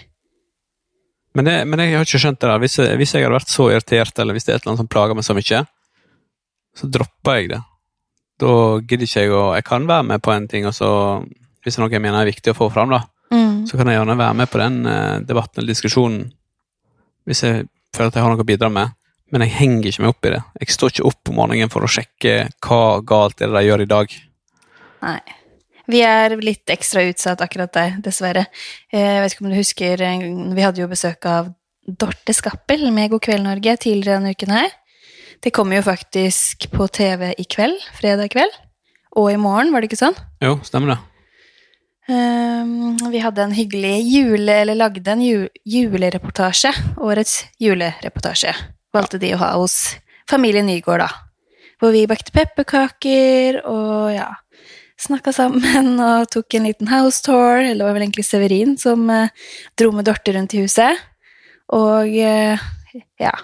Men, 1.37 1.45
det, 1.45 1.55
men 1.69 1.83
jeg 1.83 1.97
har 1.97 2.07
ikke 2.07 2.21
skjønt 2.23 2.41
det. 2.41 2.49
da. 2.49 2.59
Hvis 2.63 2.77
hvis 2.81 3.13
jeg 3.15 3.25
hadde 3.27 3.37
vært 3.37 3.53
så 3.53 3.67
irritert, 3.73 4.19
eller 4.19 4.37
hvis 4.37 4.47
det 4.47 4.53
er 4.55 4.57
et 4.57 4.63
eller 4.65 4.73
annet 4.75 4.85
som 4.85 4.89
plager 4.93 5.17
meg 5.19 5.27
så 5.27 5.37
mye, 5.37 5.61
så 6.77 6.89
dropper 6.93 7.41
jeg 7.41 7.51
det. 7.53 7.61
Da 8.41 8.53
gidder 8.85 9.09
ikke 9.09 9.23
jeg 9.25 9.33
å 9.33 9.43
Jeg 9.57 9.65
kan 9.65 9.87
være 9.89 10.05
med 10.05 10.23
på 10.25 10.33
en 10.33 10.47
ting, 10.49 10.67
og 10.69 10.75
så 10.77 10.89
Hvis 11.65 11.75
det 11.77 11.81
er 11.81 11.85
noe 11.87 11.95
jeg 11.97 12.03
mener 12.05 12.21
er 12.21 12.29
viktig 12.29 12.53
å 12.53 12.57
få 12.57 12.71
fram, 12.73 12.93
da, 12.93 13.03
Mm. 13.33 13.67
så 13.67 13.75
kan 13.77 13.89
jeg 13.91 13.97
gjerne 13.99 14.15
være 14.21 14.35
med 14.39 14.47
på 14.53 14.59
den 14.61 14.87
eh, 14.87 15.19
debatten 15.27 15.59
eller 15.59 15.73
diskusjonen 15.75 16.29
hvis 17.27 17.41
jeg 17.43 17.65
føler 17.91 18.07
at 18.13 18.15
jeg 18.15 18.23
har 18.23 18.31
noe 18.31 18.45
å 18.45 18.47
bidra 18.47 18.69
med. 18.71 18.93
Men 19.35 19.43
jeg 19.43 19.57
henger 19.57 19.89
ikke 19.91 20.05
meg 20.05 20.13
opp 20.13 20.29
i 20.29 20.33
det. 20.37 20.43
Jeg 20.63 20.75
står 20.77 20.93
ikke 20.93 21.09
opp 21.09 21.31
om 21.33 21.39
morgenen 21.41 21.73
for 21.73 21.83
å 21.83 21.91
sjekke 21.91 22.37
hva 22.63 22.83
galt 23.07 23.43
er 23.43 23.51
det 23.51 23.59
de 23.59 23.67
gjør 23.67 23.83
i 23.83 23.91
dag. 23.91 24.15
Nei. 25.03 25.19
Vi 25.87 26.01
er 26.03 26.35
litt 26.43 26.71
ekstra 26.75 27.05
utsatt 27.07 27.43
akkurat 27.45 27.71
der, 27.75 27.97
dessverre. 28.03 28.47
Eh, 28.91 28.99
Jeg 29.17 29.23
vet 29.23 29.35
ikke 29.35 29.45
om 29.45 29.53
du 29.53 29.59
husker, 29.59 30.03
vi 30.03 30.65
hadde 30.65 30.83
jo 30.83 30.91
besøk 30.91 31.27
av 31.31 31.53
Dorte 31.87 32.35
Skappel 32.35 32.89
med 32.95 33.13
God 33.13 33.23
kveld 33.23 33.45
Norge 33.47 33.77
tidligere 33.83 34.19
denne 34.19 34.35
uken 34.35 34.55
her. 34.55 34.73
Det 35.43 35.53
kommer 35.55 35.79
jo 35.79 35.87
faktisk 35.87 36.67
på 36.73 36.89
TV 36.91 37.29
i 37.39 37.47
kveld, 37.47 37.79
fredag 37.95 38.33
kveld. 38.35 38.55
Og 39.17 39.31
i 39.31 39.39
morgen, 39.39 39.71
var 39.73 39.81
det 39.83 39.91
ikke 39.91 40.03
sånn? 40.03 40.17
Jo, 40.43 40.57
stemmer 40.67 40.97
det. 40.97 40.99
Um, 42.07 42.97
vi 43.11 43.23
hadde 43.23 43.43
en 43.43 43.55
hyggelig 43.55 43.95
jule, 44.07 44.61
eller 44.63 44.79
lagde 44.79 45.13
en 45.13 45.23
ju, 45.23 45.47
julereportasje. 45.67 46.75
Årets 47.03 47.45
julereportasje 47.63 48.55
valgte 48.97 49.21
de 49.23 49.35
å 49.37 49.41
ha 49.43 49.53
hos 49.59 49.97
familien 50.31 50.67
Nygård, 50.69 51.05
da. 51.05 51.11
Hvor 51.81 51.93
vi 51.93 52.07
bakte 52.09 52.33
pepperkaker 52.33 53.61
og 53.69 54.15
ja, 54.15 54.31
snakka 55.01 55.35
sammen 55.37 55.99
og 56.09 56.31
tok 56.33 56.57
en 56.57 56.69
liten 56.69 56.91
house 56.91 57.23
tour. 57.25 57.61
Eller 57.61 57.83
det 57.83 57.89
var 57.89 57.99
vel 57.99 58.07
egentlig 58.09 58.27
Severin 58.29 58.77
som 58.81 59.09
eh, 59.13 59.33
dro 59.79 59.93
med 59.95 60.09
Dorte 60.09 60.35
rundt 60.37 60.57
i 60.57 60.65
huset. 60.65 61.03
Og 61.77 62.15
eh, 62.17 62.69
ja, 63.21 63.35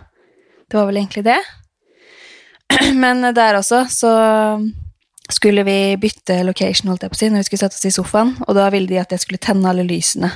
det 0.68 0.78
var 0.78 0.88
vel 0.88 1.02
egentlig 1.02 1.26
det. 1.28 1.40
Men 3.02 3.24
der 3.36 3.60
også 3.60 3.84
så 3.92 4.14
skulle 5.32 5.64
vi 5.64 5.96
bytte 6.00 6.42
location 6.44 6.90
holdt 6.90 7.06
jeg 7.06 7.12
på 7.12 7.16
å 7.16 7.20
si, 7.20 7.28
når 7.32 7.42
vi 7.42 7.48
skulle 7.48 7.62
sette 7.62 7.78
oss 7.78 7.88
i 7.88 7.94
sofaen, 7.94 8.34
og 8.44 8.56
da 8.58 8.66
ville 8.72 8.90
de 8.90 8.98
at 9.00 9.14
jeg 9.14 9.22
skulle 9.22 9.40
tenne 9.42 9.70
alle 9.70 9.84
lysene. 9.86 10.28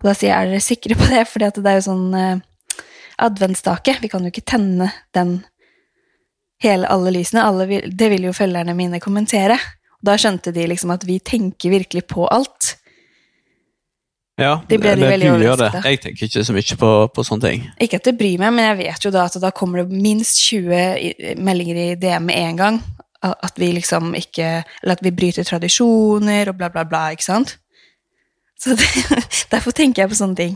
Og 0.00 0.08
da 0.08 0.14
sier 0.16 0.30
jeg, 0.30 0.38
er 0.38 0.52
dere 0.52 0.64
sikre 0.64 0.96
på 0.98 1.08
det? 1.10 1.24
At 1.48 1.58
det 1.58 1.72
er 1.72 1.80
jo 1.80 1.86
sånn 1.88 2.06
eh, 2.16 2.44
adventsstake. 3.18 3.98
Vi 4.02 4.10
kan 4.12 4.24
jo 4.24 4.32
ikke 4.32 4.46
tenne 4.46 4.90
den 5.14 5.40
hele 6.62 6.88
alle 6.90 7.12
lysene. 7.14 7.44
Alle 7.44 7.82
det 7.86 8.10
vil 8.12 8.28
jo 8.28 8.34
følgerne 8.36 8.76
mine 8.78 9.00
kommentere. 9.02 9.58
Da 10.04 10.14
skjønte 10.18 10.52
de 10.54 10.66
liksom 10.70 10.92
at 10.94 11.06
vi 11.06 11.18
tenker 11.18 11.74
virkelig 11.74 12.06
på 12.10 12.26
alt. 12.30 12.76
Ja, 14.38 14.60
De 14.70 14.78
ble 14.78 14.92
eller 14.94 15.10
veldig 15.10 15.30
du 15.34 15.44
gjør 15.48 15.58
det. 15.64 15.70
Jeg 15.82 15.98
tenker 16.04 16.28
ikke 16.28 16.44
så 16.46 16.54
mye 16.54 16.76
på, 16.78 16.90
på 17.10 17.24
sånne 17.26 17.48
ting. 17.48 17.64
Ikke 17.82 17.98
at 17.98 18.06
det 18.06 18.14
bryr 18.20 18.38
meg, 18.38 18.52
men 18.54 18.68
jeg 18.68 18.78
vet 18.84 19.06
jo 19.08 19.10
da 19.14 19.24
at 19.26 19.38
da 19.42 19.50
kommer 19.50 19.82
det 19.82 19.98
minst 19.98 20.38
20 20.44 21.34
meldinger 21.42 21.80
i 21.82 21.88
DM 21.98 22.28
med 22.30 22.38
en 22.38 22.60
gang. 22.60 22.78
At 23.18 23.56
vi 23.58 23.72
liksom 23.74 24.12
ikke 24.14 24.62
Eller 24.62 24.92
at 24.94 25.00
vi 25.02 25.10
bryter 25.10 25.42
tradisjoner 25.42 26.52
og 26.52 26.54
bla, 26.60 26.68
bla, 26.70 26.84
bla, 26.86 27.08
ikke 27.10 27.26
sant? 27.26 27.56
Så 28.58 28.76
det, 28.78 28.86
derfor 29.52 29.74
tenker 29.74 30.04
jeg 30.04 30.12
på 30.12 30.20
sånne 30.20 30.38
ting. 30.38 30.54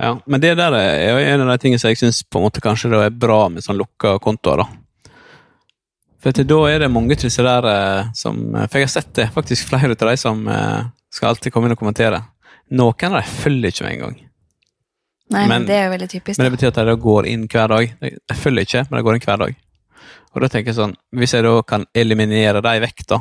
Ja, 0.00 0.14
men 0.24 0.40
det 0.40 0.54
der 0.56 0.72
er 0.72 1.10
jo 1.10 1.18
en 1.34 1.42
av 1.44 1.50
de 1.52 1.58
tingene 1.60 1.80
som 1.82 1.90
jeg 1.92 1.98
syns 2.00 2.22
kanskje 2.32 2.88
er 2.96 3.10
bra 3.12 3.48
med 3.52 3.64
sånn 3.64 3.76
lukka 3.76 4.14
kontoer. 4.22 4.62
da. 4.64 5.10
For 6.20 6.32
til 6.36 6.46
da 6.48 6.58
er 6.68 6.78
det 6.80 6.90
mange 6.92 7.16
til 7.16 7.28
disse 7.28 7.44
der 7.44 7.66
eh, 7.68 8.10
som 8.16 8.40
For 8.68 8.78
jeg 8.80 8.88
har 8.88 8.92
sett 8.92 9.12
det, 9.16 9.30
faktisk 9.32 9.68
flere 9.68 9.92
av 9.92 10.08
de 10.08 10.16
som 10.20 10.46
eh, 10.48 10.88
skal 11.12 11.32
alltid 11.34 11.52
komme 11.52 11.68
inn 11.68 11.76
og 11.76 11.80
kommentere. 11.80 12.22
Noen 12.70 13.12
av 13.12 13.20
dem 13.20 13.30
følger 13.42 13.72
ikke 13.72 13.86
med 13.86 13.94
engang. 13.96 14.18
Nei, 15.30 15.46
men, 15.46 15.48
Men- 15.48 15.66
det 15.66 15.76
er 15.76 15.84
jo 15.88 15.94
veldig 15.94 16.10
typisk. 16.10 16.38
Men 16.38 16.48
det 16.48 16.58
betyr 16.58 16.72
at 16.72 16.86
de 16.86 16.96
går 17.00 17.26
inn 17.30 17.48
hver 17.48 17.68
dag. 17.68 17.94
De 18.00 18.36
følger 18.36 18.66
ikke, 18.66 18.84
men 18.90 18.98
de 18.98 19.04
går 19.06 19.16
inn 19.18 19.26
hver 19.26 19.42
dag. 19.44 19.56
Og 20.30 20.42
da 20.44 20.48
tenker 20.48 20.70
jeg 20.70 20.78
sånn, 20.78 20.94
Hvis 21.16 21.32
jeg 21.34 21.42
da 21.42 21.56
kan 21.66 21.84
eliminere 21.94 22.60
de 22.62 22.80
vekk, 22.84 23.06
da 23.10 23.18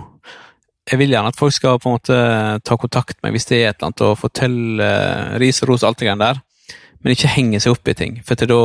Jeg 0.92 1.00
vil 1.00 1.10
gjerne 1.14 1.28
at 1.30 1.38
folk 1.38 1.54
skal 1.54 1.80
på 1.80 1.90
en 1.90 1.96
måte 1.98 2.18
ta 2.66 2.78
kontakt 2.78 3.18
med 3.22 3.30
meg 3.30 3.38
hvis 3.38 3.46
det 3.46 3.58
er 3.60 3.70
et 3.70 3.78
eller 3.78 3.90
annet, 3.92 4.02
og 4.02 4.18
fortelle 4.18 4.86
eh, 4.86 5.38
ris 5.42 5.62
og 5.62 5.70
ros 5.70 5.84
og 5.84 5.90
alt 5.92 6.00
det 6.00 6.08
greiene 6.08 6.26
der, 6.26 6.40
men 7.04 7.16
ikke 7.16 7.32
henge 7.32 7.60
seg 7.64 7.76
opp 7.76 7.88
i 7.88 7.96
ting. 7.96 8.20
For 8.28 8.36
da, 8.50 8.60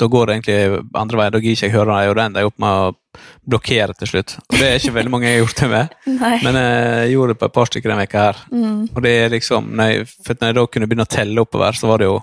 da 0.00 0.08
går 0.10 0.26
det 0.26 0.34
egentlig 0.36 0.82
andre 0.98 1.20
veien. 1.20 1.32
Da 1.34 1.40
gidder 1.42 1.56
ikke 1.56 1.68
jeg 1.68 1.74
høre 1.76 1.92
dem, 1.92 2.10
og 2.10 2.16
det 2.18 2.24
ender 2.26 2.42
jeg 2.42 2.50
opp 2.50 2.58
med 2.64 2.82
å 2.82 3.22
blokkere 3.52 3.94
til 3.98 4.10
slutt. 4.10 4.36
Og 4.48 4.58
det 4.58 4.66
er 4.68 4.78
ikke 4.80 4.94
veldig 4.96 5.12
mange 5.14 5.28
jeg 5.28 5.36
har 5.38 5.44
gjort 5.44 5.62
det 5.62 5.70
med, 5.72 5.96
men 6.46 6.58
jeg 6.58 7.12
gjorde 7.14 7.34
det 7.34 7.40
på 7.42 7.48
et 7.50 7.56
par 7.58 7.70
stykker 7.70 7.92
denne 7.92 8.04
veka 8.06 8.26
her. 8.28 8.44
Mm. 8.50 8.78
Og 8.90 9.00
det 9.06 9.12
er 9.20 9.34
liksom, 9.36 9.72
når 9.78 9.90
jeg, 9.92 10.06
for 10.26 10.38
når 10.40 10.52
jeg 10.52 10.58
da 10.58 10.66
kunne 10.74 10.88
begynne 10.90 11.06
å 11.08 11.12
telle 11.16 11.44
oppover, 11.44 11.78
så 11.78 11.90
var 11.92 12.02
det 12.02 12.08
jo 12.10 12.20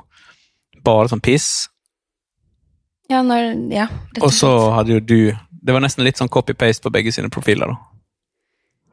bare 0.83 1.11
sånn 1.11 1.23
piss. 1.23 1.49
Ja, 3.09 3.21
når 3.25 3.71
Ja. 3.73 3.87
rett 4.15 4.23
Og 4.23 4.31
så 4.33 4.49
hadde 4.75 4.93
jo 4.93 4.99
du 5.01 5.31
Det 5.59 5.73
var 5.73 5.81
nesten 5.81 6.05
litt 6.05 6.15
sånn 6.17 6.29
copy-paste 6.29 6.85
på 6.85 6.91
begge 6.93 7.11
sine 7.11 7.27
profiler. 7.29 7.67
da. 7.67 7.75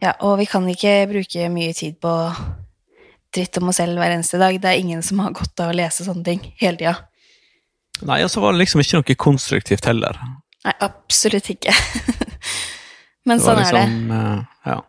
Ja, 0.02 0.12
og 0.20 0.38
vi 0.40 0.46
kan 0.50 0.66
ikke 0.68 1.06
bruke 1.08 1.48
mye 1.52 1.72
tid 1.76 2.00
på 2.00 2.10
dritt 3.36 3.60
om 3.60 3.70
oss 3.70 3.78
selv 3.80 4.00
hver 4.00 4.14
eneste 4.14 4.40
dag. 4.40 4.56
Det 4.60 4.72
er 4.72 4.80
ingen 4.80 5.04
som 5.04 5.20
har 5.24 5.34
godt 5.36 5.62
av 5.62 5.72
å 5.72 5.76
lese 5.76 6.06
sånne 6.06 6.24
ting 6.26 6.42
hele 6.60 6.80
tida. 6.80 6.96
Nei, 8.06 8.20
og 8.24 8.30
så 8.32 8.42
var 8.42 8.52
det 8.52 8.64
liksom 8.64 8.82
ikke 8.82 9.00
noe 9.00 9.16
konstruktivt 9.22 9.88
heller. 9.88 10.18
Nei, 10.66 10.74
absolutt 10.84 11.48
ikke. 11.54 11.72
Men 13.26 13.40
sånn 13.42 13.60
liksom, 13.60 13.78
er 13.78 13.80
det. 13.80 13.86
liksom, 13.86 14.12
eh, 14.18 14.70
Ja. 14.72 14.82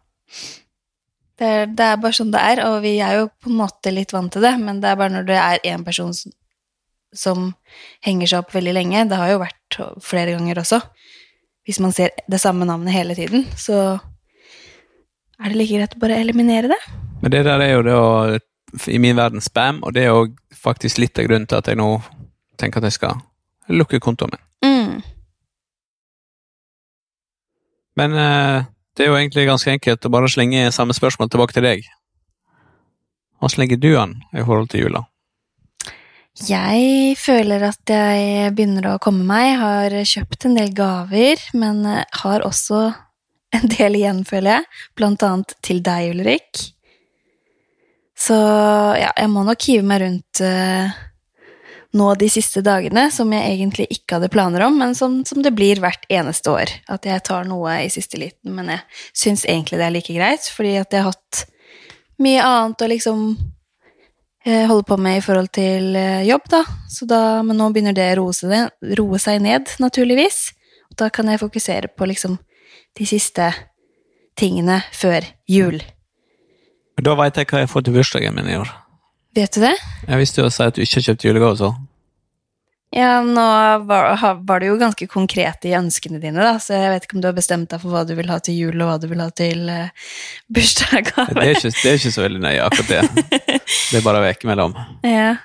Det 1.38 1.48
er, 1.54 1.68
det 1.70 1.86
er 1.86 2.00
bare 2.02 2.18
sånn 2.18 2.32
det 2.34 2.42
er, 2.42 2.60
og 2.66 2.80
vi 2.82 2.96
er 3.04 3.20
jo 3.20 3.26
på 3.30 3.52
en 3.52 3.60
måte 3.60 3.92
litt 3.94 4.10
vant 4.16 4.32
til 4.34 4.42
det, 4.42 4.56
men 4.58 4.80
det 4.82 4.90
er 4.90 4.98
bare 4.98 5.14
når 5.14 5.28
det 5.28 5.36
er 5.38 5.60
én 5.70 5.84
person 5.86 6.10
som, 6.18 6.34
som 7.14 7.44
henger 8.06 8.32
seg 8.32 8.42
opp 8.42 8.56
veldig 8.56 8.74
lenge, 8.74 9.04
det 9.12 9.20
har 9.20 9.30
jo 9.30 9.44
vært 9.44 9.78
flere 10.02 10.34
ganger 10.34 10.64
også, 10.64 10.80
hvis 11.70 11.78
man 11.84 11.94
ser 11.94 12.16
det 12.26 12.40
samme 12.42 12.66
navnet 12.66 12.96
hele 12.96 13.14
tiden, 13.14 13.46
så 13.54 14.00
er 15.38 15.54
det 15.54 15.60
like 15.60 15.78
greit 15.78 15.94
å 15.94 16.02
bare 16.02 16.18
eliminere 16.24 16.74
det. 16.74 16.82
Men 17.22 17.34
det 17.34 17.44
der 17.48 17.64
er 17.64 17.74
jo 17.74 17.86
det 17.86 17.98
å 17.98 18.10
i 18.88 19.00
min 19.00 19.16
verden 19.16 19.42
spam, 19.42 19.80
og 19.84 19.94
det 19.96 20.04
er 20.04 20.12
jo 20.12 20.28
faktisk 20.54 21.00
litt 21.02 21.20
av 21.20 21.28
grunnen 21.28 21.48
til 21.48 21.60
at 21.62 21.70
jeg 21.72 21.80
nå 21.80 21.90
tenker 22.60 22.82
at 22.82 22.90
jeg 22.90 22.98
skal 22.98 23.22
lukke 23.72 24.02
kontoen 24.04 24.34
min. 24.34 24.44
Mm. 24.68 24.98
Men 27.98 28.18
eh, 28.22 28.68
det 28.98 29.06
er 29.06 29.12
jo 29.12 29.18
egentlig 29.18 29.48
ganske 29.50 29.72
enkelt 29.72 30.06
å 30.06 30.14
bare 30.14 30.30
slenge 30.32 30.68
samme 30.76 30.96
spørsmål 30.98 31.32
tilbake 31.32 31.58
til 31.58 31.66
deg. 31.66 31.88
Hvordan 33.38 33.62
legger 33.64 33.82
du 33.82 33.92
an 34.02 34.18
i 34.34 34.44
forhold 34.44 34.72
til 34.72 34.88
jula? 34.88 35.04
Jeg 36.48 37.16
føler 37.18 37.64
at 37.66 37.90
jeg 37.90 38.54
begynner 38.54 38.92
å 38.92 39.00
komme 39.02 39.26
meg. 39.26 39.48
Jeg 39.48 39.60
har 39.64 39.98
kjøpt 40.12 40.46
en 40.46 40.58
del 40.58 40.74
gaver, 40.78 41.42
men 41.58 41.84
eh, 41.90 42.06
har 42.22 42.46
også 42.46 42.88
en 43.58 43.70
del 43.74 44.02
igjen, 44.02 44.26
føler 44.28 44.60
jeg. 44.60 44.82
Blant 45.00 45.24
annet 45.26 45.56
til 45.66 45.82
deg, 45.86 46.12
Ulrik. 46.14 46.68
Så 48.18 48.38
ja, 48.98 49.12
jeg 49.14 49.30
må 49.30 49.44
nok 49.46 49.68
hive 49.70 49.86
meg 49.86 50.02
rundt 50.02 50.42
uh, 50.42 50.96
nå 51.98 52.08
de 52.20 52.30
siste 52.32 52.64
dagene, 52.66 53.08
som 53.14 53.32
jeg 53.34 53.52
egentlig 53.54 53.88
ikke 53.94 54.18
hadde 54.18 54.32
planer 54.34 54.66
om, 54.68 54.78
men 54.80 54.96
som, 54.98 55.20
som 55.28 55.44
det 55.46 55.54
blir 55.56 55.82
hvert 55.84 56.08
eneste 56.12 56.52
år. 56.52 56.74
At 56.92 57.06
jeg 57.08 57.24
tar 57.28 57.48
noe 57.48 57.78
i 57.84 57.92
siste 57.94 58.20
liten, 58.20 58.56
men 58.58 58.74
jeg 58.74 58.82
syns 59.14 59.46
egentlig 59.46 59.80
det 59.80 59.88
er 59.88 59.96
like 59.96 60.18
greit, 60.18 60.50
fordi 60.54 60.76
at 60.82 60.94
jeg 60.94 61.06
har 61.06 61.14
hatt 61.14 61.46
mye 62.24 62.42
annet 62.44 62.82
å 62.84 62.90
liksom 62.90 63.24
eh, 64.46 64.66
holde 64.70 64.88
på 64.90 64.98
med 65.02 65.20
i 65.20 65.24
forhold 65.26 65.52
til 65.56 65.96
eh, 66.00 66.26
jobb, 66.28 66.50
da. 66.54 66.64
Da. 67.10 67.22
Men 67.46 67.62
nå 67.62 67.70
begynner 67.74 67.98
det 67.98 68.10
å 68.16 68.24
roe 68.24 68.64
roe 68.98 69.22
seg 69.22 69.44
ned, 69.46 69.76
naturligvis. 69.84 70.48
Og 70.90 70.98
da 71.04 71.12
kan 71.14 71.30
jeg 71.30 71.44
fokusere 71.44 71.94
på 71.94 72.10
liksom 72.10 72.40
de 72.98 73.06
siste 73.06 73.52
tingene 74.38 74.82
før 74.94 75.26
jul. 75.50 75.80
Da 77.04 77.14
veit 77.18 77.38
jeg 77.38 77.50
hva 77.52 77.62
jeg 77.62 77.70
får 77.70 77.86
til 77.86 77.98
bursdagen 77.98 78.38
min 78.38 78.50
i 78.50 78.58
år. 78.58 78.72
Vet 79.38 79.54
du 79.54 79.62
det? 79.62 79.76
Jeg 80.08 80.22
visste 80.24 80.42
jo 80.42 80.48
å 80.50 80.54
si 80.54 80.66
at 80.66 80.78
du 80.78 80.82
ikke 80.82 80.98
har 80.98 81.08
kjøpt 81.12 81.26
julegave, 81.28 81.58
så. 81.60 81.76
Ja, 82.96 83.20
nå 83.22 83.44
var, 83.84 84.22
var 84.48 84.62
du 84.64 84.70
jo 84.70 84.78
ganske 84.80 85.06
konkret 85.12 85.66
i 85.68 85.74
ønskene 85.76 86.22
dine, 86.24 86.40
da, 86.40 86.56
så 86.64 86.78
jeg 86.78 86.94
vet 86.94 87.06
ikke 87.06 87.18
om 87.18 87.24
du 87.24 87.28
har 87.28 87.36
bestemt 87.36 87.70
deg 87.74 87.82
for 87.84 87.94
hva 87.94 88.06
du 88.08 88.14
vil 88.18 88.32
ha 88.32 88.40
til 88.42 88.56
jul, 88.56 88.80
og 88.80 88.90
hva 88.90 88.96
du 89.04 89.10
vil 89.12 89.22
ha 89.22 89.28
til 89.36 89.68
uh, 89.68 89.90
Det 90.48 90.56
bursdagsgave. 90.58 91.44
ikke, 91.52 91.74
det 91.76 91.92
er 91.92 92.00
ikke 92.00 92.14
så 92.16 92.24
veldig 92.24 92.42
nøye, 92.48 92.64
akkurat 92.64 92.94
det. 92.96 93.26
Det 93.92 94.00
er 94.00 94.04
bare 94.04 94.22
å 94.22 94.24
veke 94.24 94.48
mellom. 94.50 94.74
Ja. 95.06 95.36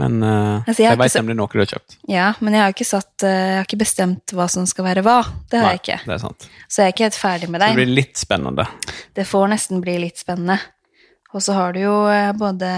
Men 0.00 0.16
uh, 0.26 0.64
Altså, 0.66 0.82
jeg 0.82 0.90
jeg 0.90 0.98
veit 0.98 1.12
så- 1.12 1.20
nemlig 1.22 1.36
noe 1.38 1.52
du 1.52 1.58
har 1.60 1.68
kjøpt. 1.70 1.96
ja, 2.10 2.28
men 2.40 2.54
jeg 2.56 2.62
har 2.64 2.72
ikke 2.74 2.86
satt 2.88 3.22
uh, 3.22 3.28
Jeg 3.30 3.56
har 3.60 3.66
ikke 3.68 3.78
bestemt 3.84 4.32
hva 4.34 4.48
som 4.50 4.66
skal 4.66 4.84
være 4.88 5.04
hva. 5.06 5.20
Det 5.50 5.60
har 5.60 5.68
Nei, 5.68 5.74
jeg 5.76 5.82
ikke. 5.84 5.98
Det 6.08 6.14
er 6.16 6.22
sant. 6.24 6.46
Så 6.68 6.82
jeg 6.82 6.88
er 6.88 6.94
ikke 6.96 7.06
helt 7.06 7.20
ferdig 7.20 7.48
med 7.54 7.62
deg 7.62 7.76
Det 7.76 7.80
blir 7.84 7.94
litt 7.94 8.18
spennende. 8.18 8.66
Det 9.14 9.26
får 9.30 9.48
nesten 9.54 9.80
bli 9.84 9.98
litt 10.02 10.18
spennende. 10.18 10.58
Og 11.34 11.42
så 11.42 11.54
har 11.54 11.74
du 11.74 11.80
jo 11.84 11.94
eh, 12.10 12.32
både 12.38 12.70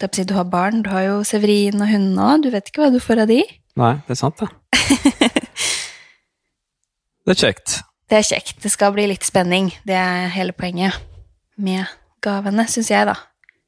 jeg 0.00 0.10
si, 0.14 0.24
Du 0.24 0.34
har 0.36 0.44
barn, 0.48 0.82
du 0.84 0.90
har 0.92 1.02
jo 1.08 1.20
Severin 1.24 1.80
og 1.82 1.88
hundene 1.88 2.26
òg. 2.30 2.42
Du 2.44 2.50
vet 2.54 2.68
ikke 2.68 2.84
hva 2.84 2.92
du 2.94 3.00
får 3.02 3.24
av 3.24 3.28
de. 3.32 3.42
Nei, 3.76 3.94
det 4.06 4.14
er 4.16 4.20
sant, 4.20 4.40
det. 4.40 4.48
Det 7.24 7.32
er 7.32 7.40
kjekt. 7.40 7.78
Det 8.12 8.18
er 8.18 8.26
kjekt. 8.28 8.58
Det 8.60 8.70
skal 8.72 8.92
bli 8.92 9.06
litt 9.08 9.24
spenning. 9.24 9.70
Det 9.88 9.96
er 9.96 10.28
hele 10.34 10.52
poenget 10.52 10.92
med 11.56 11.88
gavene, 12.24 12.66
syns 12.68 12.90
jeg, 12.92 13.06
da. 13.08 13.14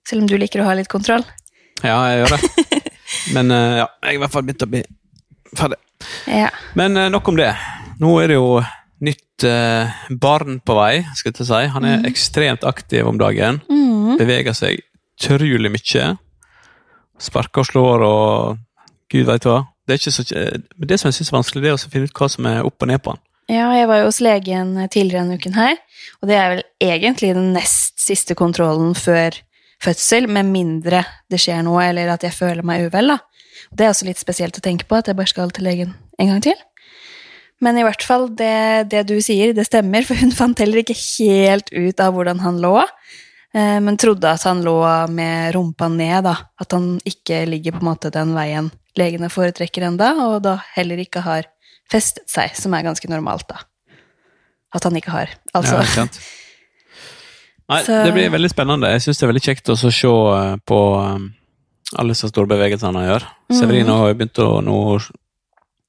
Selv 0.07 0.23
om 0.25 0.29
du 0.29 0.37
liker 0.37 0.61
å 0.61 0.67
ha 0.69 0.75
litt 0.77 0.91
kontroll. 0.93 1.25
Ja, 1.85 1.99
jeg 2.09 2.23
gjør 2.23 2.37
det. 2.37 2.83
Men 3.35 3.50
eh, 3.50 3.76
ja, 3.83 3.87
jeg 4.02 4.09
har 4.09 4.16
i 4.16 4.23
hvert 4.23 4.35
fall 4.35 4.47
begynt 4.47 4.64
å 4.66 4.71
bli 4.71 4.83
ferdig. 5.56 5.78
Ja. 6.30 6.50
Men 6.78 6.97
eh, 6.97 7.11
nok 7.12 7.28
om 7.33 7.38
det. 7.38 7.52
Nå 8.00 8.12
er 8.23 8.33
det 8.33 8.38
jo 8.38 8.50
nytt 9.04 9.47
eh, 9.47 9.97
barn 10.23 10.61
på 10.64 10.76
vei, 10.78 11.04
skal 11.18 11.35
jeg 11.35 11.49
si. 11.49 11.62
Han 11.75 11.88
er 11.88 12.06
ekstremt 12.09 12.66
aktiv 12.68 13.09
om 13.09 13.21
dagen. 13.21 13.61
Mm. 13.71 14.16
Beveger 14.21 14.56
seg 14.56 14.83
utrolig 15.16 15.73
mye. 15.73 16.11
Sparker 17.23 17.64
og 17.64 17.71
slår 17.71 18.04
og 18.06 18.59
gud 19.12 19.28
veit 19.28 19.47
hva. 19.49 19.62
Det 19.87 19.97
er 19.97 20.11
så, 20.11 20.25
men 20.75 20.88
det 20.90 20.99
som 20.99 21.09
jeg 21.09 21.21
synes 21.21 21.30
er 21.30 21.37
vanskelig, 21.37 21.62
det 21.62 21.71
er 21.71 21.76
å 21.78 21.90
finne 21.92 22.09
ut 22.09 22.18
hva 22.18 22.26
som 22.33 22.47
er 22.50 22.66
opp 22.66 22.83
og 22.83 22.88
ned 22.90 22.99
på 23.04 23.12
han. 23.14 23.21
ja, 23.47 23.68
jeg 23.78 23.87
var 23.87 24.00
jo 24.00 24.09
hos 24.09 24.18
legen 24.25 24.73
tidligere 24.90 25.23
denne 25.23 25.37
uken 25.38 25.54
her, 25.54 25.76
og 26.18 26.26
det 26.26 26.35
er 26.35 26.49
vel 26.50 26.62
egentlig 26.83 27.28
den 27.37 27.52
nest 27.54 27.95
siste 28.02 28.35
kontrollen 28.35 28.97
før 28.99 29.38
fødsel, 29.83 30.28
med 30.30 30.49
mindre 30.50 31.02
det 31.30 31.40
skjer 31.42 31.64
noe, 31.66 31.85
eller 31.88 32.14
at 32.14 32.25
jeg 32.26 32.35
føler 32.37 32.66
meg 32.66 32.87
uvel, 32.88 33.14
da. 33.14 33.18
Det 33.73 33.85
er 33.85 33.92
også 33.92 34.06
litt 34.09 34.21
spesielt 34.21 34.56
å 34.59 34.64
tenke 34.64 34.87
på, 34.88 34.99
at 34.99 35.11
jeg 35.11 35.18
bare 35.18 35.30
skal 35.30 35.52
til 35.54 35.66
legen 35.66 35.95
en 36.21 36.33
gang 36.33 36.42
til. 36.45 36.56
Men 37.64 37.78
i 37.80 37.85
hvert 37.87 38.04
fall, 38.04 38.28
det, 38.37 38.88
det 38.92 39.06
du 39.09 39.16
sier, 39.25 39.54
det 39.56 39.66
stemmer, 39.68 40.04
for 40.06 40.18
hun 40.21 40.35
fant 40.40 40.61
heller 40.62 40.83
ikke 40.83 40.97
helt 40.97 41.73
ut 41.73 42.02
av 42.02 42.16
hvordan 42.16 42.42
han 42.45 42.61
lå, 42.62 42.75
eh, 43.56 43.78
men 43.85 44.00
trodde 44.00 44.33
at 44.33 44.45
han 44.49 44.64
lå 44.66 44.78
med 45.12 45.54
rumpa 45.56 45.88
ned, 45.92 46.26
da. 46.28 46.37
At 46.61 46.76
han 46.76 46.97
ikke 47.09 47.45
ligger 47.49 47.76
på 47.76 47.85
en 47.85 47.90
måte 47.92 48.12
den 48.14 48.37
veien 48.37 48.73
legene 48.97 49.28
foretrekker 49.33 49.85
enda, 49.90 50.14
og 50.25 50.40
da 50.47 50.56
heller 50.76 51.00
ikke 51.02 51.25
har 51.25 51.49
festet 51.92 52.25
seg, 52.33 52.54
som 52.56 52.75
er 52.75 52.87
ganske 52.87 53.09
normalt, 53.12 53.49
da. 53.50 53.61
At 54.75 54.85
han 54.88 54.97
ikke 54.99 55.12
har. 55.14 55.37
Altså. 55.56 55.80
Ja? 55.97 56.09
Nei, 57.68 57.82
Så- 57.82 58.04
det 58.04 58.12
blir 58.14 58.30
veldig 58.30 58.50
spennende. 58.50 58.90
Jeg 58.92 59.02
syns 59.02 59.18
det 59.18 59.26
er 59.26 59.32
veldig 59.32 59.46
kjekt 59.46 59.70
å 59.73 59.76
se 59.76 60.08
eh, 60.08 60.56
på 60.66 60.80
eh, 61.02 61.99
alle 61.99 62.14
så 62.14 62.28
store 62.28 62.46
bevegelsene 62.46 62.94
han 62.94 63.08
gjør. 63.11 63.26
Severin 63.50 63.61
Severino 63.61 63.96
har 64.02 64.14
begynt 64.14 64.38
å 64.42 64.61
nå 64.62 64.78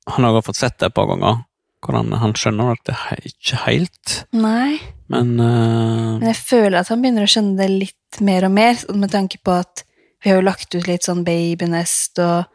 Han 0.07 0.23
har 0.23 0.41
fått 0.41 0.55
sett 0.55 0.77
det 0.79 0.87
et 0.87 0.93
par 0.93 1.07
ganger. 1.07 1.43
Hvordan 1.83 2.13
han 2.17 2.33
skjønner 2.33 2.71
at 2.71 2.83
det 2.87 2.95
ikke 3.27 3.57
helt, 3.65 4.13
Nei. 4.31 4.79
men 5.09 5.39
uh, 5.39 6.17
Men 6.17 6.33
jeg 6.33 6.39
føler 6.39 6.79
at 6.79 6.87
han 6.87 7.01
begynner 7.03 7.27
å 7.27 7.29
skjønne 7.29 7.57
det 7.57 7.67
litt 7.69 8.21
mer 8.21 8.47
og 8.47 8.51
mer, 8.55 8.79
med 8.95 9.11
tanke 9.11 9.37
på 9.43 9.51
at 9.51 9.83
vi 10.23 10.31
har 10.31 10.39
jo 10.39 10.47
lagt 10.47 10.73
ut 10.73 10.87
litt 10.87 11.05
sånn 11.05 11.25
babynest 11.27 12.17
og 12.23 12.47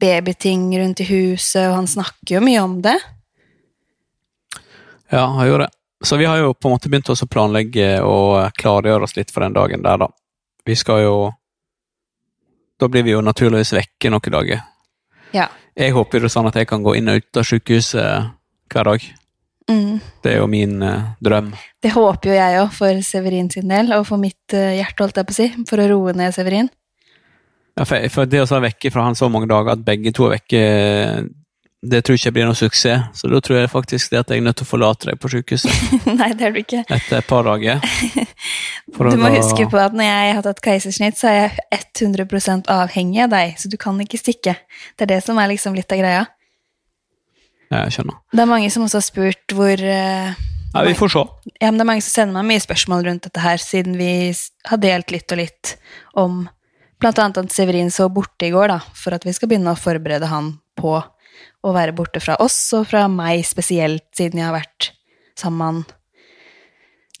babyting 0.00 0.70
rundt 0.78 1.02
i 1.04 1.08
huset, 1.10 1.68
og 1.68 1.76
han 1.82 1.90
snakker 1.90 2.38
jo 2.38 2.40
mye 2.40 2.62
om 2.62 2.78
det. 2.86 2.96
Ja, 5.10 5.26
han 5.26 5.46
gjør 5.46 5.66
det. 5.66 5.70
Så 6.04 6.16
vi 6.16 6.24
har 6.24 6.38
jo 6.40 6.54
på 6.54 6.68
en 6.68 6.74
måte 6.74 6.88
begynt 6.88 7.10
oss 7.12 7.22
å 7.24 7.28
planlegge 7.28 8.00
og 8.00 8.56
klargjøre 8.56 9.04
oss 9.04 9.16
litt 9.18 9.32
for 9.32 9.44
den 9.44 9.56
dagen 9.56 9.84
der, 9.84 10.00
da. 10.00 10.08
Vi 10.64 10.76
skal 10.76 11.04
jo 11.04 11.14
Da 12.80 12.88
blir 12.88 13.04
vi 13.04 13.12
jo 13.12 13.20
naturligvis 13.20 13.74
vekke 13.76 14.08
noen 14.08 14.32
dager. 14.32 14.60
Ja. 15.36 15.50
Jeg 15.76 15.92
håper 15.92 16.24
jo 16.24 16.30
sånn 16.32 16.48
at 16.48 16.56
jeg 16.56 16.68
kan 16.70 16.80
gå 16.80 16.94
inn 16.96 17.10
og 17.12 17.20
ut 17.20 17.36
av 17.36 17.44
sykehuset 17.44 18.30
hver 18.72 18.88
dag. 18.88 19.04
Mm. 19.70 20.00
Det 20.24 20.32
er 20.32 20.38
jo 20.40 20.46
min 20.50 20.80
eh, 20.82 21.10
drøm. 21.20 21.52
Det 21.82 21.92
håper 21.94 22.32
jo 22.32 22.38
jeg 22.38 22.60
òg, 22.62 22.72
for 22.74 23.02
Severin 23.04 23.50
sin 23.52 23.68
del, 23.70 23.92
og 23.94 24.06
for 24.08 24.22
mitt 24.22 24.56
eh, 24.56 24.78
hjerte, 24.78 25.04
holdt 25.04 25.20
jeg 25.20 25.28
på 25.28 25.36
å 25.36 25.38
si, 25.38 25.48
for 25.68 25.82
å 25.82 25.88
roe 25.92 26.14
ned 26.16 26.34
Severin. 26.34 26.70
Ja, 27.78 27.84
for, 27.84 28.08
for 28.12 28.30
det 28.30 28.42
å 28.42 28.48
være 28.48 28.70
vekke 28.70 28.90
fra 28.94 29.06
han 29.06 29.18
så 29.18 29.28
mange 29.32 29.50
dager, 29.50 29.76
at 29.76 29.84
begge 29.86 30.12
to 30.16 30.26
er 30.26 30.38
vekke, 30.38 30.62
det 31.80 32.02
tror 32.04 32.12
jeg 32.12 32.20
ikke 32.20 32.32
blir 32.36 32.44
noe 32.44 32.58
suksess. 32.58 33.06
Så 33.16 33.28
da 33.32 33.38
tror 33.40 33.56
jeg 33.62 33.70
faktisk 33.72 34.10
det 34.12 34.18
at 34.20 34.32
jeg 34.32 34.42
er 34.42 34.44
nødt 34.44 34.58
til 34.60 34.66
å 34.66 34.68
forlate 34.68 35.08
deg 35.08 35.20
på 35.20 35.30
sykehuset 35.32 35.94
Nei, 36.20 36.28
det 36.36 36.44
er 36.50 36.52
du 36.52 36.58
ikke. 36.60 36.82
etter 36.92 37.20
et 37.22 37.28
par 37.30 37.46
dager. 37.48 37.80
Du 38.90 39.04
må 39.16 39.28
da- 39.30 39.36
huske 39.36 39.68
på 39.70 39.78
at 39.78 39.94
når 39.94 40.02
jeg 40.08 40.34
har 40.34 40.42
tatt 40.42 40.60
keisersnitt, 40.64 41.16
så 41.16 41.28
er 41.30 41.36
jeg 41.38 41.84
100% 42.02 42.66
avhengig 42.74 43.20
av 43.22 43.30
deg, 43.30 43.52
så 43.60 43.70
du 43.70 43.76
kan 43.80 44.00
ikke 44.02 44.18
stikke. 44.18 44.56
Det 44.98 45.06
er 45.06 45.10
det 45.12 45.18
som 45.22 45.38
er 45.38 45.46
liksom 45.52 45.76
litt 45.78 45.92
av 45.94 46.00
greia. 46.00 46.24
Jeg 47.70 47.92
skjønner. 47.94 48.16
Det 48.34 48.42
er 48.42 48.50
mange 48.50 48.70
som 48.74 48.82
også 48.82 48.98
har 48.98 49.06
spurt 49.06 49.54
hvor 49.54 49.78
uh, 49.84 50.32
Ja, 50.74 50.82
vi 50.88 50.96
får 50.98 51.12
se. 51.14 51.22
Ja, 51.62 51.70
men 51.70 51.78
det 51.78 51.84
er 51.86 51.90
mange 51.92 52.02
som 52.02 52.16
sender 52.16 52.40
meg 52.40 52.48
mye 52.50 52.64
spørsmål 52.64 53.06
rundt 53.06 53.28
dette 53.28 53.44
her, 53.44 53.62
siden 53.62 53.94
vi 54.00 54.10
har 54.72 54.82
delt 54.82 55.14
litt 55.14 55.36
og 55.36 55.38
litt 55.38 55.76
om 56.18 56.42
blant 57.00 57.22
annet 57.22 57.38
at 57.44 57.54
Severin 57.54 57.94
så 57.94 58.10
borte 58.12 58.48
i 58.48 58.52
går, 58.52 58.74
da, 58.74 58.80
for 58.98 59.14
at 59.16 59.24
vi 59.24 59.32
skal 59.38 59.52
begynne 59.52 59.72
å 59.72 59.78
forberede 59.78 60.28
han 60.34 60.56
på 60.76 60.98
å 61.60 61.72
være 61.76 61.94
borte 61.96 62.22
fra 62.22 62.38
oss, 62.40 62.58
og 62.76 62.86
fra 62.90 63.06
meg 63.12 63.44
spesielt, 63.48 64.06
siden 64.16 64.40
jeg 64.40 64.48
har 64.48 64.56
vært 64.56 64.92
sammen 65.38 65.84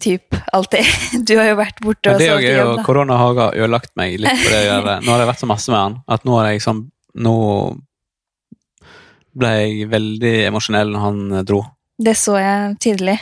typ 0.00 0.36
alltid. 0.52 0.84
Du 1.28 1.36
har 1.38 1.50
jo 1.50 1.58
vært 1.60 1.82
borte 1.84 2.14
og 2.14 2.20
det 2.20 2.30
sovet 2.30 2.48
er 2.48 2.62
jo 2.62 2.86
korona 2.86 3.18
har 3.20 3.42
ødelagt 3.50 3.92
meg 4.00 4.16
litt 4.22 4.44
på 4.44 4.48
det. 4.48 4.60
å 4.62 4.66
gjøre. 4.68 4.96
Nå 5.04 5.12
har 5.12 5.24
jeg 5.24 5.30
vært 5.32 5.44
så 5.44 5.50
masse 5.50 5.72
med 5.72 5.80
han, 5.80 6.00
at 6.08 6.26
nå 6.26 6.38
har 6.38 6.50
jeg 6.50 6.60
liksom 6.60 6.88
Nå 7.20 7.34
ble 9.40 9.48
jeg 9.50 9.88
veldig 9.90 10.32
emosjonell 10.46 10.92
når 10.94 11.02
han 11.02 11.16
eh, 11.34 11.44
dro. 11.46 11.58
Det 12.00 12.14
så 12.18 12.36
jeg 12.38 12.76
tydelig, 12.82 13.16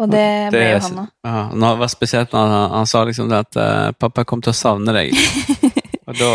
og 0.00 0.08
det 0.12 0.24
ble 0.54 0.62
jo 0.64 0.78
han 0.86 1.02
òg. 1.02 1.10
Ja, 1.28 1.42
nå 1.52 1.72
var 1.76 1.84
det 1.84 1.90
spesielt 1.92 2.32
når 2.32 2.48
han, 2.54 2.72
han 2.72 2.88
sa 2.88 3.02
liksom 3.04 3.28
det 3.28 3.42
at 3.44 3.60
eh, 3.60 3.90
'pappa 3.92 4.24
kom 4.28 4.40
til 4.44 4.54
å 4.54 4.56
savne 4.56 4.96
deg'. 4.96 5.12
og 6.08 6.16
da 6.16 6.32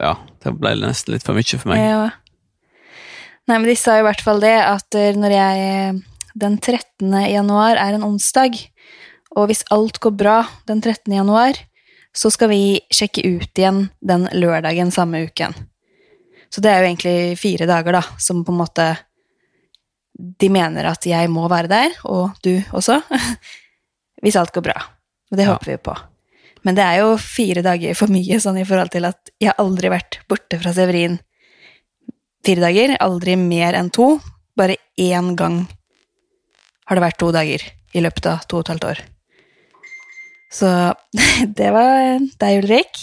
Ja, 0.00 0.14
det 0.42 0.54
ble 0.58 0.72
nesten 0.80 1.14
litt 1.14 1.28
for 1.28 1.36
mye 1.36 1.60
for 1.60 1.74
meg. 1.74 1.84
Ja. 1.84 2.08
Nei, 3.48 3.58
men 3.58 3.68
de 3.68 3.76
sa 3.76 3.98
i 4.00 4.04
hvert 4.06 4.22
fall 4.24 4.40
det, 4.40 4.54
at 4.56 4.96
eh, 4.98 5.16
når 5.18 5.34
jeg 5.36 6.02
Den 6.34 6.56
13. 6.58 7.12
januar 7.30 7.76
er 7.78 7.94
en 7.94 8.02
onsdag, 8.02 8.56
og 9.38 9.46
hvis 9.46 9.60
alt 9.70 10.00
går 10.02 10.14
bra 10.18 10.40
den 10.66 10.80
13. 10.82 11.12
januar, 11.14 11.54
så 12.14 12.30
skal 12.30 12.50
vi 12.50 12.80
sjekke 12.90 13.22
ut 13.36 13.54
igjen 13.58 13.84
den 14.02 14.26
lørdagen 14.34 14.90
samme 14.94 15.20
uken. 15.28 15.54
Så 16.50 16.62
det 16.62 16.72
er 16.72 16.80
jo 16.82 16.88
egentlig 16.88 17.38
fire 17.38 17.68
dager, 17.70 17.94
da, 17.94 18.02
som 18.18 18.42
på 18.46 18.50
en 18.54 18.58
måte 18.64 18.88
De 20.14 20.48
mener 20.50 20.86
at 20.86 21.06
jeg 21.06 21.30
må 21.30 21.46
være 21.50 21.70
der, 21.70 21.94
og 22.06 22.34
du 22.42 22.52
også, 22.74 23.00
hvis 24.22 24.36
alt 24.38 24.52
går 24.54 24.62
bra. 24.62 24.76
Og 25.30 25.38
det 25.38 25.46
Ja. 25.46 25.54
håper 25.54 25.72
vi 25.72 25.78
på. 25.82 25.94
Men 26.64 26.74
det 26.74 26.84
er 26.84 26.98
jo 27.02 27.16
fire 27.18 27.62
dager 27.62 27.94
for 27.94 28.06
mye, 28.10 28.38
sånn 28.42 28.58
i 28.58 28.64
forhold 28.66 28.90
til 28.94 29.04
at 29.06 29.30
jeg 29.42 29.50
har 29.52 29.58
aldri 29.62 29.90
vært 29.90 30.18
borte 30.30 30.58
fra 30.62 30.72
Severin 30.74 31.18
fire 32.44 32.64
dager. 32.64 32.94
Aldri 33.04 33.36
mer 33.40 33.76
enn 33.78 33.90
to. 33.94 34.18
Bare 34.58 34.78
én 35.00 35.32
gang 35.38 35.64
har 36.84 36.98
det 36.98 37.04
vært 37.04 37.20
to 37.22 37.32
dager 37.34 37.64
i 37.94 38.02
løpet 38.04 38.28
av 38.30 38.46
to 38.48 38.60
og 38.60 38.66
et 38.66 38.74
halvt 38.74 38.88
år. 38.92 39.02
Så 40.54 40.70
det 41.58 41.72
var 41.74 42.22
deg, 42.40 42.62
Ulrik. 42.62 43.02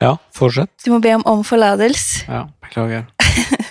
Ja, 0.00 0.14
fortsett. 0.32 0.72
Du 0.84 0.94
må 0.94 1.00
be 1.04 1.12
om 1.18 1.26
omforlatelse. 1.28 2.24
Ja, 2.30 2.46
beklager. 2.64 3.04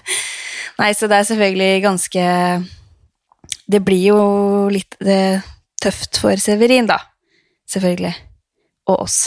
Nei, 0.79 0.93
så 0.95 1.09
det 1.11 1.17
er 1.17 1.25
selvfølgelig 1.27 1.81
ganske 1.83 2.25
Det 3.67 3.81
blir 3.83 4.03
jo 4.13 4.19
litt 4.71 4.95
det, 5.03 5.41
tøft 5.81 6.21
for 6.21 6.39
Severin, 6.39 6.87
da. 6.89 6.99
Selvfølgelig. 7.69 8.13
Og 8.89 9.05
oss. 9.07 9.19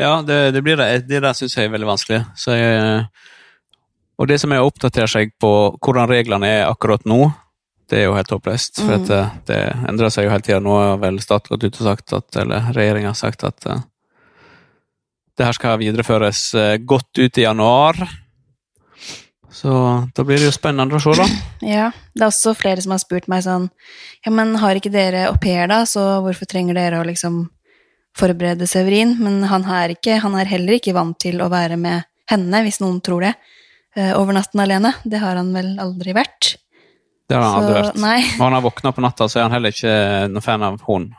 Ja, 0.00 0.20
det, 0.24 0.52
det 0.54 0.62
blir 0.64 0.78
det. 0.80 1.08
Det 1.08 1.20
der 1.24 1.36
syns 1.36 1.56
jeg 1.56 1.68
er 1.68 1.74
veldig 1.74 1.88
vanskelig. 1.90 2.20
Så 2.38 2.54
jeg, 2.56 3.08
og 4.20 4.28
det 4.28 4.36
som 4.42 4.52
er 4.52 4.60
å 4.60 4.68
oppdatere 4.68 5.08
seg 5.08 5.30
på 5.40 5.50
hvordan 5.80 6.10
reglene 6.10 6.48
er 6.60 6.66
akkurat 6.68 7.06
nå, 7.08 7.30
det 7.90 8.02
er 8.02 8.04
jo 8.06 8.14
helt 8.18 8.30
håpløst. 8.30 8.82
For 8.84 8.98
Mm. 9.00 9.06
det, 9.08 9.20
det 9.48 9.60
endrer 9.88 10.12
seg 10.14 10.26
jo 10.28 10.30
hele 10.30 10.44
tida. 10.46 10.60
Nå 10.62 10.76
har 10.78 10.98
vel 11.02 11.16
staten 11.24 11.50
gått 11.56 11.64
ut 11.64 11.78
og 11.80 11.86
sagt 11.88 12.12
at, 12.14 12.36
eller 12.38 12.68
regjeringa 12.76 13.10
har 13.14 13.18
sagt 13.18 13.42
at 13.48 13.66
eh, 13.66 13.80
det 15.40 15.46
her 15.48 15.56
skal 15.56 15.80
videreføres 15.80 16.42
eh, 16.54 16.76
godt 16.84 17.18
ut 17.18 17.38
i 17.40 17.46
januar. 17.48 17.98
Så 19.50 19.72
da 20.14 20.22
blir 20.24 20.38
det 20.38 20.46
jo 20.46 20.54
spennende 20.54 20.94
å 20.94 21.02
se, 21.02 21.16
da. 21.18 21.26
Ja, 21.74 21.88
det 22.14 22.22
er 22.22 22.28
også 22.30 22.52
flere 22.56 22.80
som 22.84 22.92
har 22.94 23.00
spurt 23.02 23.26
meg 23.28 23.42
sånn 23.44 23.66
Ja, 24.24 24.30
men 24.32 24.54
har 24.62 24.78
ikke 24.78 24.92
dere 24.94 25.26
au 25.32 25.36
pair, 25.42 25.66
da, 25.68 25.82
så 25.88 26.20
hvorfor 26.24 26.46
trenger 26.48 26.76
dere 26.78 27.00
å 27.00 27.06
liksom 27.08 27.48
forberede 28.16 28.68
Severin? 28.70 29.16
Men 29.18 29.42
han 29.50 29.64
er, 29.66 29.96
ikke, 29.96 30.20
han 30.22 30.36
er 30.38 30.48
heller 30.50 30.78
ikke 30.78 30.94
vant 30.94 31.18
til 31.20 31.40
å 31.42 31.50
være 31.50 31.76
med 31.80 32.06
henne, 32.30 32.62
hvis 32.62 32.78
noen 32.84 33.00
tror 33.02 33.26
det, 33.26 33.34
eh, 33.34 33.56
over 33.96 34.32
natten 34.36 34.60
alene. 34.62 34.92
Det 35.04 35.18
har 35.18 35.34
han 35.40 35.48
vel 35.54 35.72
aldri 35.82 36.12
vært. 36.14 36.52
Det 37.30 37.34
har 37.38 37.42
han 37.42 37.62
aldri 37.64 37.74
vært. 37.80 37.96
Nei, 38.02 38.20
Når 38.38 38.44
han 38.44 38.52
har 38.58 38.62
våkna 38.62 38.92
på 38.94 39.02
natta, 39.04 39.26
så 39.30 39.38
er 39.40 39.48
han 39.48 39.52
heller 39.56 39.74
ikke 39.74 39.94
noen 40.30 40.42
fan 40.44 40.62
av 40.66 40.80
hund. 40.86 41.12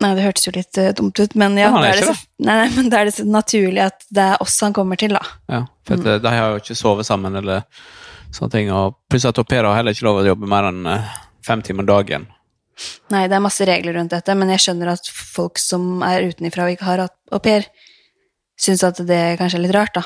nei, 0.00 0.12
det 0.14 0.22
hørtes 0.22 0.46
jo 0.46 0.52
litt 0.54 0.78
eh, 0.78 0.92
dumt 0.94 1.18
ut, 1.18 1.32
men 1.34 1.56
ja, 1.58 1.72
da 1.74 1.80
er 1.88 1.96
det 1.98 2.06
så, 2.06 2.14
nei, 2.46 2.54
nei, 2.60 2.68
men 2.76 2.88
da 2.92 3.00
er 3.00 3.08
det 3.08 3.14
så 3.16 3.24
naturlig 3.26 3.82
at 3.82 4.04
det 4.14 4.22
er 4.30 4.42
oss 4.44 4.54
han 4.62 4.72
kommer 4.76 4.94
til, 5.00 5.10
da. 5.18 5.22
Ja, 5.50 5.64
for 5.86 5.96
Mm. 5.98 6.06
eh, 6.06 6.18
de 6.22 6.28
har 6.36 6.52
jo 6.52 6.60
ikke 6.62 6.76
sovet 6.78 7.06
sammen 7.08 7.34
eller 7.34 7.64
sånne 8.30 8.50
ting. 8.52 8.70
Og 8.70 8.94
plutselig 9.10 9.30
at 9.34 9.38
au 9.42 9.44
pairer 9.50 9.66
har 9.66 9.80
heller 9.80 9.90
ikke 9.96 10.06
lov 10.06 10.20
å 10.22 10.26
jobbe 10.28 10.46
mer 10.46 10.68
enn 10.70 10.86
eh, 10.86 11.08
fem 11.42 11.62
timer 11.66 11.82
dagen. 11.88 12.28
Nei, 13.10 13.24
det 13.26 13.34
er 13.34 13.42
masse 13.42 13.66
regler 13.66 13.94
rundt 13.98 14.10
dette, 14.14 14.34
men 14.38 14.50
jeg 14.54 14.62
skjønner 14.68 14.92
at 14.94 15.06
folk 15.10 15.58
som 15.58 16.02
er 16.06 16.28
utenifra 16.30 16.68
og 16.68 16.76
ikke 16.76 16.86
har 16.86 17.02
au 17.08 17.38
pair, 17.42 17.66
syns 18.58 18.84
at 18.86 19.02
det 19.06 19.38
kanskje 19.40 19.58
er 19.58 19.64
litt 19.66 19.74
rart, 19.74 19.94
da. 19.98 20.02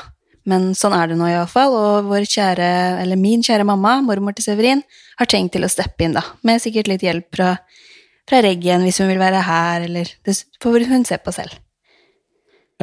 Men 0.49 0.73
sånn 0.75 0.95
er 0.97 1.07
det 1.07 1.17
nå 1.19 1.29
iallfall, 1.29 1.75
og 1.77 2.09
vår 2.09 2.25
kjære, 2.27 2.69
eller 3.03 3.19
min 3.19 3.43
kjære 3.45 3.65
mamma, 3.67 3.95
mormor 4.03 4.35
til 4.35 4.47
Severin, 4.49 4.83
har 5.19 5.29
tenkt 5.31 5.55
til 5.55 5.63
å 5.63 5.71
steppe 5.71 6.03
inn, 6.03 6.15
da. 6.17 6.23
Med 6.43 6.61
sikkert 6.63 6.89
litt 6.91 7.05
hjelp 7.05 7.29
fra, 7.35 7.53
fra 8.27 8.41
Reggen 8.43 8.83
hvis 8.83 8.99
hun 8.99 9.11
vil 9.11 9.21
være 9.21 9.43
her, 9.47 9.87
eller 9.87 10.11
Det 10.25 10.35
får 10.63 10.87
hun 10.89 11.07
se 11.07 11.19
på 11.21 11.35
selv. 11.35 11.55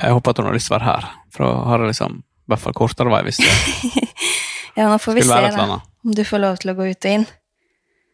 Jeg 0.00 0.16
håper 0.16 0.32
at 0.32 0.40
hun 0.40 0.48
har 0.48 0.56
lyst 0.56 0.70
til 0.70 0.76
å 0.76 0.78
være 0.78 0.88
her, 0.88 1.10
for 1.34 1.48
å 1.48 1.50
har 1.68 1.82
det 1.82 1.90
liksom, 1.90 2.16
i 2.22 2.52
hvert 2.52 2.62
fall 2.62 2.76
kortere 2.78 3.12
vei 3.12 3.24
hvis 3.26 3.42
det 3.42 4.06
Ja, 4.78 4.86
nå 4.86 4.96
får 5.02 5.18
vi 5.18 5.26
se, 5.26 5.40
da, 5.50 5.80
om 6.06 6.14
du 6.16 6.22
får 6.24 6.40
lov 6.40 6.60
til 6.62 6.72
å 6.72 6.76
gå 6.78 6.86
ut 6.88 7.04
og 7.04 7.12
inn. 7.12 7.26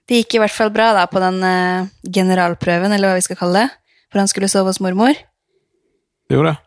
Det 0.08 0.22
gikk 0.22 0.36
i 0.36 0.40
hvert 0.42 0.54
fall 0.54 0.72
bra, 0.74 0.88
da, 0.96 1.04
på 1.10 1.20
den 1.22 1.38
uh, 1.44 1.86
generalprøven, 2.02 2.94
eller 2.94 3.12
hva 3.12 3.18
vi 3.18 3.26
skal 3.26 3.38
kalle 3.38 3.66
det, 3.66 4.00
for 4.10 4.22
han 4.22 4.30
skulle 4.30 4.48
sove 4.50 4.72
hos 4.72 4.80
mormor. 4.82 5.18
Det 6.26 6.38
gjorde 6.38 6.54
det. 6.54 6.62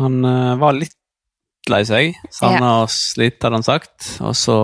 Han 0.00 0.18
uh, 0.24 0.56
var 0.58 0.74
litt 0.78 0.96
lei 1.70 1.82
seg, 1.86 2.16
savna 2.34 2.82
oss 2.82 3.14
litt, 3.20 3.38
hadde 3.42 3.60
han 3.60 3.66
sagt. 3.66 4.08
Så, 4.34 4.56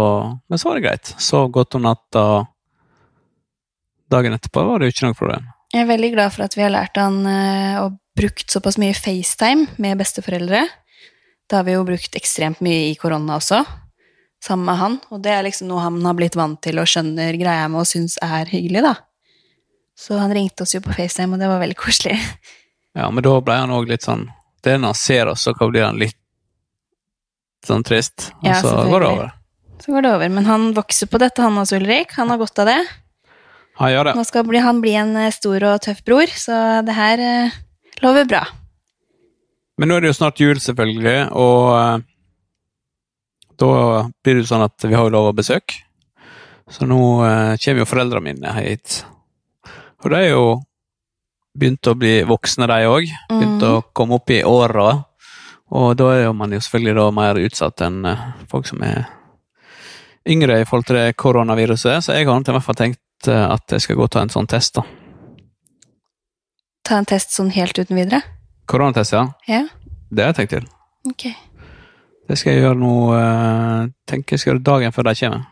men 0.48 0.58
så 0.58 0.68
var 0.68 0.78
det 0.78 0.86
greit. 0.86 1.12
Sov 1.22 1.50
godt 1.54 1.76
om 1.78 1.86
natta. 1.86 2.24
Dagen 4.10 4.34
etterpå 4.34 4.64
var 4.66 4.80
det 4.80 4.88
jo 4.88 4.96
ikke 4.96 5.08
noe 5.10 5.18
problem. 5.18 5.48
Jeg 5.74 5.84
er 5.84 5.90
veldig 5.90 6.12
glad 6.14 6.32
for 6.32 6.46
at 6.46 6.56
vi 6.56 6.64
har 6.64 6.72
lært 6.72 6.96
han 6.96 7.20
eh, 7.28 7.80
og 7.82 7.98
brukt 8.18 8.50
såpass 8.50 8.78
mye 8.80 8.96
FaceTime 8.96 9.68
med 9.76 10.00
besteforeldre. 10.00 10.62
Det 11.48 11.56
har 11.56 11.66
vi 11.66 11.76
jo 11.76 11.84
brukt 11.86 12.16
ekstremt 12.18 12.62
mye 12.64 12.88
i 12.88 12.96
korona 13.00 13.36
også, 13.38 13.60
sammen 14.44 14.66
med 14.68 14.80
han. 14.80 14.96
Og 15.12 15.20
det 15.24 15.34
er 15.34 15.44
liksom 15.46 15.68
noe 15.70 15.84
han 15.84 16.00
har 16.04 16.16
blitt 16.18 16.38
vant 16.40 16.60
til 16.64 16.80
og 16.80 16.88
skjønner 16.88 17.36
greia 17.40 17.68
med 17.68 17.84
og 17.84 17.88
syns 17.88 18.18
er 18.24 18.48
hyggelig, 18.50 18.82
da. 18.88 18.94
Så 19.98 20.18
han 20.18 20.32
ringte 20.34 20.64
oss 20.64 20.74
jo 20.76 20.80
på 20.84 20.94
FaceTime, 20.94 21.36
og 21.36 21.42
det 21.42 21.50
var 21.50 21.62
veldig 21.64 21.78
koselig. 21.78 22.18
Ja, 22.96 23.04
men 23.14 23.22
da 23.22 23.30
ble 23.44 23.54
han 23.54 23.70
òg 23.70 23.84
litt 23.86 24.02
sånn 24.02 24.24
Det 24.64 24.72
er 24.72 24.78
når 24.80 24.90
han 24.90 24.96
ser 24.98 25.28
oss, 25.30 25.44
så 25.44 25.52
blir 25.54 25.84
han 25.84 26.00
litt 26.00 26.16
sånn 27.66 27.84
trist. 27.86 28.30
Og 28.42 28.48
Ja, 28.50 28.60
så 28.62 28.74
går 28.88 29.00
det 29.04 29.10
over. 29.10 29.32
Så 29.82 29.92
går 29.94 30.02
det 30.04 30.12
over. 30.14 30.28
Men 30.28 30.44
han 30.46 30.72
vokser 30.76 31.06
på 31.10 31.18
dette, 31.22 31.42
han 31.42 31.58
også, 31.58 31.78
Ulrik. 31.80 32.12
Han 32.18 32.30
har 32.30 32.38
godt 32.40 32.58
av 32.62 32.66
det. 32.70 32.78
Han 33.78 33.92
gjør 33.92 34.10
det. 34.10 34.14
Nå 34.18 34.24
skal 34.26 34.46
bli, 34.48 34.58
han 34.62 34.80
bli 34.82 34.94
en 34.98 35.16
eh, 35.16 35.30
stor 35.34 35.62
og 35.70 35.80
tøff 35.84 36.00
bror, 36.06 36.26
så 36.34 36.82
det 36.86 36.94
her 36.96 37.22
eh, 37.22 37.58
lover 38.02 38.26
bra. 38.26 38.44
Men 39.78 39.88
nå 39.92 39.98
er 39.98 40.02
det 40.02 40.10
jo 40.10 40.18
snart 40.18 40.40
jul, 40.42 40.58
selvfølgelig, 40.58 41.18
og 41.38 41.68
eh, 41.78 42.06
da 43.58 43.68
blir 44.24 44.40
det 44.40 44.48
sånn 44.50 44.64
at 44.66 44.86
vi 44.86 44.94
har 44.94 45.06
jo 45.06 45.14
lov 45.14 45.30
å 45.30 45.36
besøke. 45.36 45.78
Så 46.68 46.86
nå 46.90 46.98
eh, 47.24 47.54
kommer 47.62 47.84
jo 47.84 47.88
foreldrene 47.88 48.34
mine 48.34 48.54
hit. 48.58 49.04
Og 50.02 50.10
de 50.12 50.18
er 50.18 50.32
jo 50.32 50.42
begynt 51.58 51.86
å 51.90 51.94
bli 51.98 52.16
voksne, 52.28 52.66
de 52.70 52.90
òg. 52.90 53.06
Begynt 53.30 53.62
å 53.66 53.72
komme 53.96 54.18
opp 54.18 54.30
i 54.34 54.42
åra. 54.46 54.90
Og 55.70 55.96
da 56.00 56.12
er 56.16 56.32
man 56.32 56.52
jo 56.54 56.60
selvfølgelig 56.64 57.08
mer 57.16 57.40
utsatt 57.42 57.82
enn 57.84 58.04
eh, 58.08 58.22
folk 58.48 58.68
som 58.68 58.80
er 58.86 59.04
yngre 60.28 60.60
i 60.60 60.64
forhold 60.68 60.86
til 60.88 60.96
det 60.96 61.16
koronaviruset. 61.20 62.04
Så 62.04 62.16
jeg 62.16 62.28
har 62.28 62.40
i 62.40 62.54
hvert 62.54 62.64
fall 62.64 62.78
tenkt 62.78 63.28
eh, 63.28 63.44
at 63.52 63.74
jeg 63.76 63.84
skal 63.84 63.98
gå 63.98 64.06
og 64.06 64.12
ta 64.14 64.22
en 64.24 64.32
sånn 64.32 64.48
test, 64.48 64.78
da. 64.80 64.86
Ta 66.88 66.96
en 67.02 67.08
test 67.08 67.34
sånn 67.36 67.52
helt 67.52 67.76
uten 67.76 67.98
videre. 67.98 68.22
Koronatest, 68.68 69.12
ja. 69.12 69.26
Ja, 69.48 69.66
Det 70.08 70.24
har 70.24 70.32
jeg 70.32 70.40
tenkt 70.40 70.56
til. 70.56 70.68
ok. 71.08 71.28
Det 72.28 72.36
skal 72.36 72.52
jeg 72.52 72.60
gjøre 72.60 72.76
nå 72.76 72.94
eh, 73.16 73.86
Tenker 74.08 74.34
jeg 74.36 74.40
skal 74.42 74.50
gjøre 74.52 74.64
dagen 74.66 74.92
før 74.92 75.06
de 75.08 75.14
kommer. 75.16 75.46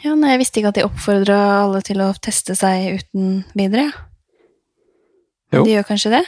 Ja, 0.00 0.14
nei, 0.14 0.30
jeg 0.30 0.40
visste 0.40 0.60
ikke 0.60 0.70
at 0.70 0.78
de 0.78 0.84
oppfordra 0.86 1.38
alle 1.64 1.80
til 1.84 2.00
å 2.00 2.12
teste 2.22 2.54
seg 2.56 3.00
uten 3.00 3.42
videre. 3.58 3.88
Jo. 5.52 5.64
De 5.64 5.74
gjør 5.74 5.88
kanskje 5.88 6.12
det? 6.14 6.22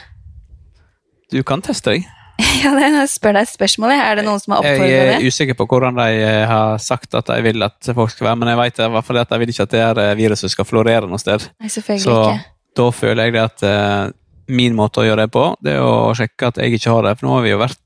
Du 1.30 1.38
kan 1.46 1.62
teste 1.62 1.94
deg. 1.94 2.08
Ja, 2.64 2.72
det- 2.76 2.88
jeg 2.90 3.08
spør 3.12 3.36
deg 3.36 3.46
et 3.46 3.52
spørsmål. 3.52 3.92
Er 3.96 4.16
det 4.20 4.24
noen 4.26 4.40
som 4.42 4.54
har 4.56 4.64
Jeg 4.66 4.92
er 5.18 5.26
usikker 5.26 5.56
på 5.58 5.66
hvordan 5.70 5.98
de 6.00 6.06
eh, 6.24 6.46
har 6.48 6.78
sagt 6.82 7.14
at 7.18 7.26
de 7.32 7.40
vil 7.44 7.62
at 7.66 7.90
folk 7.94 8.10
skal 8.14 8.30
være, 8.30 8.40
men 8.42 8.48
jeg 8.52 8.60
vet 8.62 8.80
i 8.80 8.88
hvert 8.94 9.06
fall 9.08 9.20
at 9.22 9.28
de 9.34 9.38
vil 9.42 9.52
ikke 9.52 9.66
at 9.68 9.74
det 9.74 9.82
her 9.84 10.00
eh, 10.04 10.14
viruset 10.18 10.50
skal 10.52 10.68
florere 10.68 11.08
noe 11.10 11.20
sted. 11.20 11.46
Nei, 11.60 11.68
selvfølgelig 11.72 12.06
Så 12.06 12.16
ikke. 12.22 12.40
da 12.80 12.88
føler 13.02 13.22
jeg 13.28 13.36
det 13.36 13.44
at 13.44 13.66
uh, 13.66 14.10
min 14.50 14.74
måte 14.78 15.02
å 15.02 15.06
gjøre 15.06 15.26
det 15.26 15.32
på, 15.34 15.44
det 15.62 15.76
er 15.76 15.84
å 15.84 16.10
sjekke 16.16 16.48
at 16.50 16.58
jeg 16.62 16.78
ikke 16.78 16.90
har 16.96 17.06
det. 17.08 17.18
For 17.20 17.26
nå 17.28 17.36
har 17.36 17.46
vi 17.46 17.52
jo 17.54 17.60
vært 17.60 17.78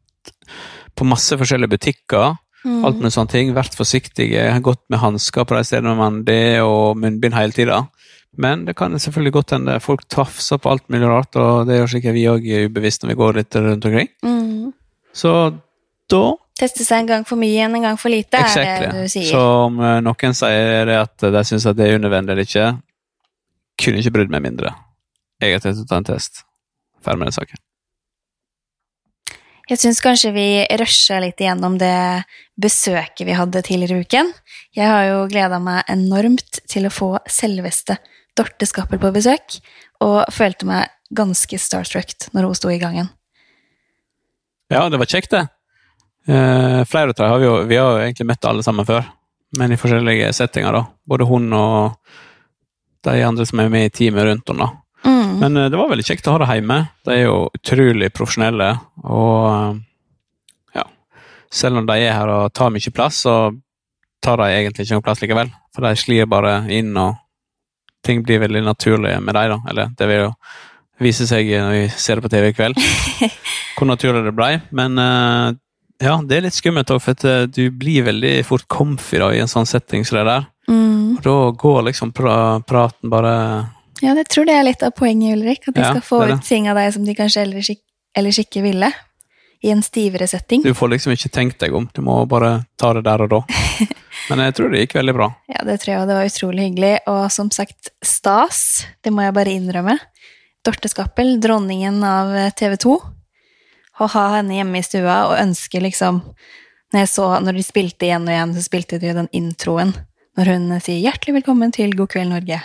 på 0.95 1.07
masse 1.09 1.37
forskjellige 1.41 1.75
butikker, 1.77 2.35
Mm. 2.65 2.79
alt 2.89 2.97
med 2.97 3.13
sånne 3.13 3.29
ting. 3.29 3.51
Vært 3.53 3.75
forsiktige, 3.77 4.41
gått 4.65 4.81
med 4.89 4.97
hansker 5.03 5.45
på 5.45 5.53
de 5.53 5.65
stedene 5.69 5.93
man 5.99 6.23
det, 6.25 6.63
og 6.65 6.97
munnbind 6.97 7.35
hele 7.37 7.53
tida. 7.53 7.83
Men 8.41 8.65
det 8.67 8.75
kan 8.79 8.95
selvfølgelig 8.99 9.35
godt 9.37 9.55
hende 9.57 9.77
folk 9.83 10.07
tafser 10.11 10.59
på 10.59 10.73
alt 10.73 10.87
mulig 10.91 11.07
rart, 11.11 11.37
og 11.39 11.69
det 11.69 11.79
gjør 11.79 11.93
sikkert 11.93 12.17
vi 12.17 12.25
òg 12.31 12.49
ubevisst 12.69 13.05
når 13.05 13.13
vi 13.13 13.19
går 13.21 13.39
litt 13.41 13.59
rundt 13.61 13.87
omkring. 13.91 14.11
Mm. 14.27 14.73
Så 15.15 15.35
da 16.11 16.25
Teste 16.55 16.85
seg 16.87 17.03
en 17.03 17.09
gang 17.09 17.25
for 17.27 17.35
mye 17.41 17.65
enn 17.67 17.75
en 17.75 17.83
gang 17.83 17.97
for 17.99 18.15
lite, 18.15 18.39
er 18.39 18.85
det 18.85 18.91
du 18.95 19.11
sier. 19.11 19.27
Så 19.27 19.41
om 19.65 19.81
eh, 19.83 19.97
noen 20.07 20.37
sier 20.39 20.87
det 20.87 20.99
at 21.01 21.25
de 21.35 21.41
syns 21.49 21.67
det 21.75 21.83
er 21.89 21.99
unødvendig 21.99 22.31
eller 22.31 22.47
ikke, 22.47 22.69
kunne 23.83 23.99
ikke 23.99 24.13
brydd 24.15 24.31
meg 24.31 24.45
mindre. 24.45 24.71
Jeg 25.43 25.57
har 25.57 25.65
tatt 25.65 25.83
å 25.83 25.87
ta 25.91 25.99
en 25.99 26.07
test. 26.07 26.45
Ferdig 27.03 27.25
med 27.25 27.33
den 27.33 27.37
saken. 27.41 27.63
Jeg 29.65 29.81
syns 29.81 29.99
kanskje 30.05 30.31
vi 30.35 30.47
rusha 30.79 31.19
litt 31.25 31.41
igjennom 31.41 31.79
det 31.81 32.23
besøket 32.61 33.25
vi 33.27 33.35
hadde 33.35 33.65
tidligere 33.65 33.99
i 33.99 34.07
uken. 34.07 34.31
Jeg 34.77 34.91
har 34.93 35.09
jo 35.09 35.21
gleda 35.33 35.59
meg 35.59 35.89
enormt 35.91 36.61
til 36.71 36.87
å 36.87 36.93
få 36.93 37.11
selveste 37.27 37.97
Dorte 38.35 38.67
Skappel 38.67 39.01
på 39.03 39.13
besøk, 39.15 39.59
og 40.03 40.25
følte 40.35 40.67
meg 40.69 40.91
ganske 41.15 41.59
starstruck 41.61 42.31
når 42.35 42.49
hun 42.49 42.59
sto 42.59 42.73
i 42.73 42.81
gangen. 42.83 43.11
Ja, 44.73 44.89
det 44.91 44.99
var 44.99 45.11
kjekt, 45.11 45.31
det. 45.35 45.47
Eh, 46.27 46.85
flere 46.89 47.13
av 47.13 47.15
dem 47.15 47.29
har 47.29 47.39
vi 47.39 47.45
jo 47.45 47.57
Vi 47.69 47.77
har 47.77 47.91
jo 47.93 48.05
egentlig 48.07 48.27
møtt 48.27 48.47
alle 48.49 48.63
sammen 48.65 48.87
før, 48.89 49.05
men 49.59 49.73
i 49.73 49.79
forskjellige 49.79 50.33
settinger, 50.33 50.73
da. 50.73 50.87
Både 51.07 51.29
hun 51.29 51.53
og 51.53 51.99
de 53.05 53.21
andre 53.21 53.45
som 53.47 53.61
er 53.61 53.69
med 53.69 53.91
i 53.91 53.93
teamet 53.93 54.25
rundt 54.25 54.49
henne, 54.49 54.65
da. 54.65 54.85
Mm. 55.05 55.35
Men 55.41 55.57
eh, 55.57 55.69
det 55.71 55.79
var 55.79 55.91
veldig 55.93 56.07
kjekt 56.07 56.29
å 56.29 56.37
ha 56.37 56.41
det 56.43 56.55
hjemme. 56.57 56.79
De 57.05 57.13
er 57.13 57.27
jo 57.27 57.37
utrolig 57.55 58.13
profesjonelle, 58.17 58.71
og 59.05 59.51
eh, 59.51 59.83
ja 60.81 60.87
Selv 61.53 61.83
om 61.83 61.87
de 61.87 61.99
er 62.01 62.17
her 62.17 62.33
og 62.33 62.55
tar 62.57 62.73
mye 62.73 62.95
plass, 62.95 63.21
så 63.27 63.53
tar 64.25 64.41
de 64.41 64.49
egentlig 64.49 64.87
ikke 64.87 64.97
noe 64.97 65.05
plass 65.05 65.21
likevel. 65.21 65.53
For 65.75 65.85
de 65.85 66.01
sklir 66.01 66.31
bare 66.31 66.63
inn, 66.73 66.97
og 66.97 67.21
ting 68.05 68.23
blir 68.25 68.43
veldig 68.45 68.65
naturlig 68.67 69.17
med 69.25 69.37
deg, 69.37 69.51
da. 69.55 69.59
Eller 69.73 69.93
det 69.99 70.09
vil 70.11 70.23
jo 70.27 70.31
vise 71.03 71.27
seg 71.27 71.49
når 71.51 71.75
vi 71.75 71.85
ser 71.91 72.19
det 72.21 72.25
på 72.27 72.31
TV 72.33 72.49
i 72.53 72.57
kveld, 72.57 72.81
hvor 73.77 73.89
naturlig 73.91 74.25
det 74.27 74.35
blei. 74.37 74.53
Men 74.77 74.99
eh, 75.01 75.55
ja, 76.05 76.19
det 76.23 76.37
er 76.37 76.47
litt 76.47 76.57
skummelt 76.57 76.91
òg, 76.95 77.01
for 77.03 77.29
eh, 77.29 77.47
du 77.51 77.69
blir 77.75 78.07
veldig 78.09 78.35
fort 78.47 78.67
comfy 78.71 79.21
da, 79.23 79.31
i 79.35 79.41
en 79.43 79.51
sånn 79.51 79.69
setting 79.69 80.07
som 80.07 80.21
det 80.21 80.27
der. 80.31 80.47
Mm. 80.71 81.17
Og 81.17 81.25
da 81.25 81.39
går 81.61 81.83
liksom 81.91 82.13
pra 82.17 82.37
praten 82.65 83.11
bare 83.13 83.33
Ja, 84.01 84.15
jeg 84.17 84.29
tror 84.33 84.47
det 84.49 84.55
er 84.57 84.65
litt 84.67 84.83
av 84.85 84.95
poenget, 84.97 85.37
Ulrik. 85.37 85.67
At 85.69 85.77
de 85.77 85.83
Ja, 85.85 85.91
skal 85.93 86.07
få 86.07 86.23
ut 86.31 86.47
ting 86.47 86.71
av 86.71 86.79
deg 86.81 86.93
som 86.95 87.05
de 87.05 87.15
kanskje 87.17 87.45
ellers 87.45 87.75
ellers 88.15 88.39
ikke 88.39 88.63
ville. 88.65 88.93
I 89.65 89.71
en 89.73 89.83
stivere 89.83 90.27
setting. 90.29 90.63
Du 90.63 90.75
får 90.77 90.91
liksom 90.93 91.15
ikke 91.15 91.31
tenkt 91.33 91.63
deg 91.63 91.73
om, 91.75 91.87
du 91.95 92.03
må 92.05 92.19
bare 92.29 92.67
ta 92.77 92.93
det 92.93 93.05
der 93.07 93.25
og 93.25 93.31
da. 93.33 93.39
Men 94.31 94.41
jeg 94.47 94.55
tror 94.57 94.73
det 94.73 94.85
gikk 94.85 94.97
veldig 94.97 95.15
bra. 95.17 95.29
Ja, 95.53 95.65
det 95.69 95.79
tror 95.83 95.93
jeg, 95.93 96.09
det 96.09 96.17
var 96.17 96.29
utrolig 96.31 96.69
hyggelig. 96.69 96.93
Og 97.13 97.23
som 97.33 97.51
sagt, 97.53 97.91
stas. 98.05 98.61
Det 99.05 99.13
må 99.13 99.25
jeg 99.25 99.37
bare 99.37 99.53
innrømme. 99.53 99.99
Dorte 100.65 100.89
Skappel, 100.89 101.37
dronningen 101.45 102.01
av 102.09 102.33
TV 102.57 102.79
2. 102.87 102.95
Å 104.01 104.09
ha 104.15 104.25
henne 104.39 104.57
hjemme 104.57 104.81
i 104.81 104.87
stua 104.87 105.21
og 105.29 105.37
ønske 105.39 105.79
liksom 105.83 106.23
Når 106.95 107.07
så, 107.11 107.27
når 107.43 107.59
de 107.59 107.63
spilte 107.67 108.07
igjen 108.07 108.27
og 108.27 108.31
igjen, 108.31 108.55
så 108.55 108.63
spilte 108.63 109.01
de 109.03 109.09
jo 109.09 109.17
den 109.17 109.29
introen. 109.35 109.91
Når 110.39 110.51
hun 110.53 110.69
sier 110.79 111.01
'Hjertelig 111.03 111.41
velkommen 111.41 111.73
til 111.75 111.95
God 111.99 112.13
kveld, 112.13 112.31
Norge'. 112.31 112.61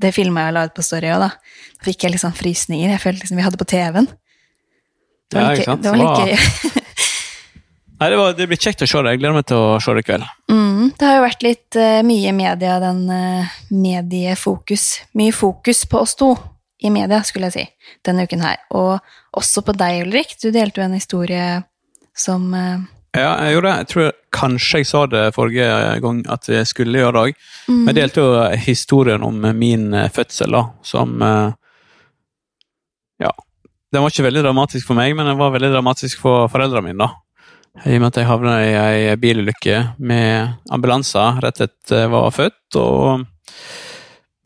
Det 0.00 0.12
filma 0.12 0.44
jeg 0.44 0.52
og 0.52 0.54
la 0.56 0.64
ut 0.68 0.74
på 0.76 0.84
Story 0.84 1.08
òg, 1.08 1.22
da. 1.24 1.30
Da 1.78 1.86
fikk 1.86 2.04
jeg 2.04 2.12
liksom 2.12 2.34
frysninger. 2.36 2.90
Jeg 2.92 3.00
følte 3.00 3.24
liksom 3.24 3.40
vi 3.40 3.46
hadde 3.46 3.60
på 3.60 3.68
TV-en. 3.68 4.08
Det 5.30 5.38
var 5.38 5.42
Ja, 5.42 5.56
ikke 5.56 5.64
sant? 5.64 5.82
Det 5.82 5.90
var 5.90 6.20
gøy. 6.20 6.36
Nei, 8.02 8.10
det, 8.10 8.16
var, 8.18 8.32
det 8.34 8.48
blir 8.50 8.58
kjekt 8.58 8.80
å 8.82 8.86
se 8.90 8.98
det. 8.98 9.12
Jeg 9.14 9.20
gleder 9.20 9.36
meg 9.36 9.44
til 9.46 9.60
å 9.62 9.74
se 9.78 9.92
det 9.94 10.02
i 10.02 10.06
kveld. 10.08 10.24
Mm, 10.50 10.88
det 10.98 11.06
har 11.06 11.20
jo 11.20 11.22
vært 11.22 11.44
litt 11.46 11.76
uh, 11.78 12.00
mye 12.02 12.32
media, 12.34 12.80
den 12.82 13.04
uh, 13.06 13.52
mediefokus. 13.70 14.86
Mye 15.20 15.34
fokus 15.36 15.84
på 15.86 16.00
oss 16.02 16.16
to 16.18 16.32
i 16.82 16.90
media, 16.90 17.20
skulle 17.22 17.52
jeg 17.52 17.54
si, 17.54 17.92
denne 18.02 18.24
uken 18.26 18.42
her. 18.42 18.58
Og 18.74 19.38
også 19.38 19.62
på 19.62 19.76
deg, 19.78 20.00
Ulrik. 20.08 20.34
Du 20.42 20.48
delte 20.50 20.82
jo 20.82 20.88
en 20.88 20.98
historie 20.98 21.46
som 22.10 22.50
uh, 22.50 22.82
Ja, 23.14 23.36
jeg 23.44 23.54
gjorde 23.54 23.70
det. 23.70 23.78
Jeg 23.84 23.90
tror 23.94 24.12
kanskje 24.34 24.82
jeg 24.82 24.90
sa 24.90 25.06
det 25.14 25.24
forrige 25.38 25.70
gang 26.02 26.26
at 26.34 26.50
jeg 26.50 26.66
skulle 26.74 27.04
gjøre 27.04 27.14
det 27.14 27.24
òg. 27.28 27.48
mm, 27.70 27.86
Jeg 27.92 28.00
delte 28.02 28.26
jo 28.26 28.36
historien 28.66 29.22
om 29.30 29.38
min 29.54 29.92
fødsel, 30.10 30.58
da, 30.58 30.66
som 30.82 31.22
Ja. 33.22 33.30
Den 33.92 34.00
var 34.02 34.10
ikke 34.10 34.24
veldig 34.24 34.42
dramatisk 34.42 34.88
for 34.88 34.98
meg, 34.98 35.12
men 35.14 35.28
den 35.28 35.38
var 35.38 35.52
veldig 35.54 35.70
dramatisk 35.70 36.18
for 36.24 36.48
foreldrene 36.50 36.88
mine, 36.88 37.06
da. 37.06 37.22
I 37.80 37.96
og 37.96 38.02
med 38.02 38.10
at 38.10 38.18
jeg 38.20 38.28
havna 38.28 38.54
i 38.60 38.72
ei 38.76 39.14
bilulykke 39.16 39.78
med 40.04 40.58
ambulanser 40.74 41.40
rett 41.40 41.62
etter 41.64 42.04
jeg 42.04 42.10
var 42.12 42.34
født. 42.36 42.76
og 42.76 43.24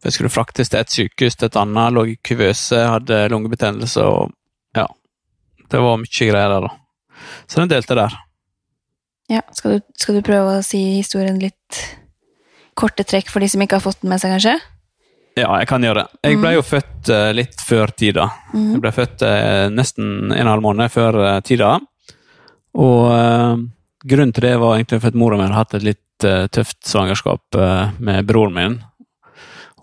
Jeg 0.06 0.14
skulle 0.14 0.30
fraktes 0.30 0.70
til 0.70 0.78
et 0.80 0.94
sykehus 0.94 1.34
til 1.34 1.48
et 1.48 1.58
annet, 1.58 1.92
lå 1.92 2.06
i 2.12 2.16
kuvøse, 2.22 2.78
hadde 2.78 3.26
lungebetennelse 3.32 4.06
og 4.06 4.32
Ja. 4.76 4.86
Det 5.66 5.80
var 5.82 5.98
mye 5.98 6.06
greier 6.30 6.52
der, 6.52 6.68
da. 6.68 6.70
Så 7.48 7.58
den 7.58 7.68
delte 7.72 7.96
der. 7.98 8.14
Ja, 9.26 9.40
skal 9.50 9.76
du, 9.76 9.86
skal 9.98 10.14
du 10.14 10.22
prøve 10.22 10.60
å 10.60 10.62
si 10.62 10.78
historien 11.00 11.40
litt 11.42 11.80
korte 12.78 13.02
trekk 13.02 13.32
for 13.32 13.42
de 13.42 13.48
som 13.50 13.64
ikke 13.64 13.80
har 13.80 13.82
fått 13.82 14.04
den 14.04 14.12
med 14.12 14.22
seg, 14.22 14.36
kanskje? 14.36 14.54
Ja, 15.36 15.50
jeg 15.60 15.66
kan 15.68 15.82
gjøre 15.84 16.04
det. 16.04 16.20
Jeg 16.30 16.38
ble 16.40 16.52
jo 16.54 16.62
født 16.64 17.10
eh, 17.12 17.32
litt 17.36 17.60
før 17.60 17.90
tida. 17.92 18.28
Mm. 18.54 18.70
Jeg 18.76 18.82
ble 18.84 18.92
født 18.96 19.24
eh, 19.26 19.66
nesten 19.72 20.06
en 20.30 20.32
og 20.32 20.38
en 20.38 20.52
halv 20.54 20.64
måned 20.64 20.92
før 20.94 21.18
eh, 21.26 21.40
tida. 21.44 21.74
Og 22.76 23.06
uh, 23.08 23.56
grunnen 24.04 24.34
til 24.36 24.44
det 24.44 24.56
var 24.60 24.76
egentlig 24.76 25.00
for 25.00 25.12
at 25.12 25.18
mora 25.18 25.38
mi 25.38 25.46
hadde 25.46 25.56
hatt 25.56 25.76
et 25.78 25.86
litt 25.86 26.26
uh, 26.28 26.44
tøft 26.52 26.78
svangerskap 26.84 27.56
uh, 27.56 27.94
med 27.98 28.28
broren 28.28 28.56
min. 28.56 28.78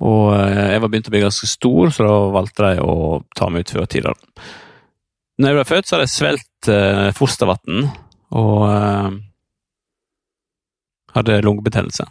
Og 0.03 0.33
jeg 0.35 0.81
var 0.81 0.89
begynt 0.91 1.07
å 1.07 1.13
bli 1.13 1.21
ganske 1.21 1.47
stor, 1.47 1.91
så 1.93 2.03
da 2.03 2.15
valgte 2.33 2.73
de 2.73 2.81
å 2.83 3.21
ta 3.37 3.47
meg 3.47 3.63
ut 3.63 3.71
før 3.71 3.85
tida. 3.87 4.11
Når 5.39 5.47
jeg 5.49 5.57
ble 5.57 5.65
født, 5.69 5.87
så 5.87 5.95
hadde 5.95 6.07
jeg 6.09 6.13
svelget 6.17 6.69
uh, 6.73 7.09
fostervann 7.15 7.85
og 8.33 8.63
hadde 11.13 11.39
lungebetennelse. 11.45 12.07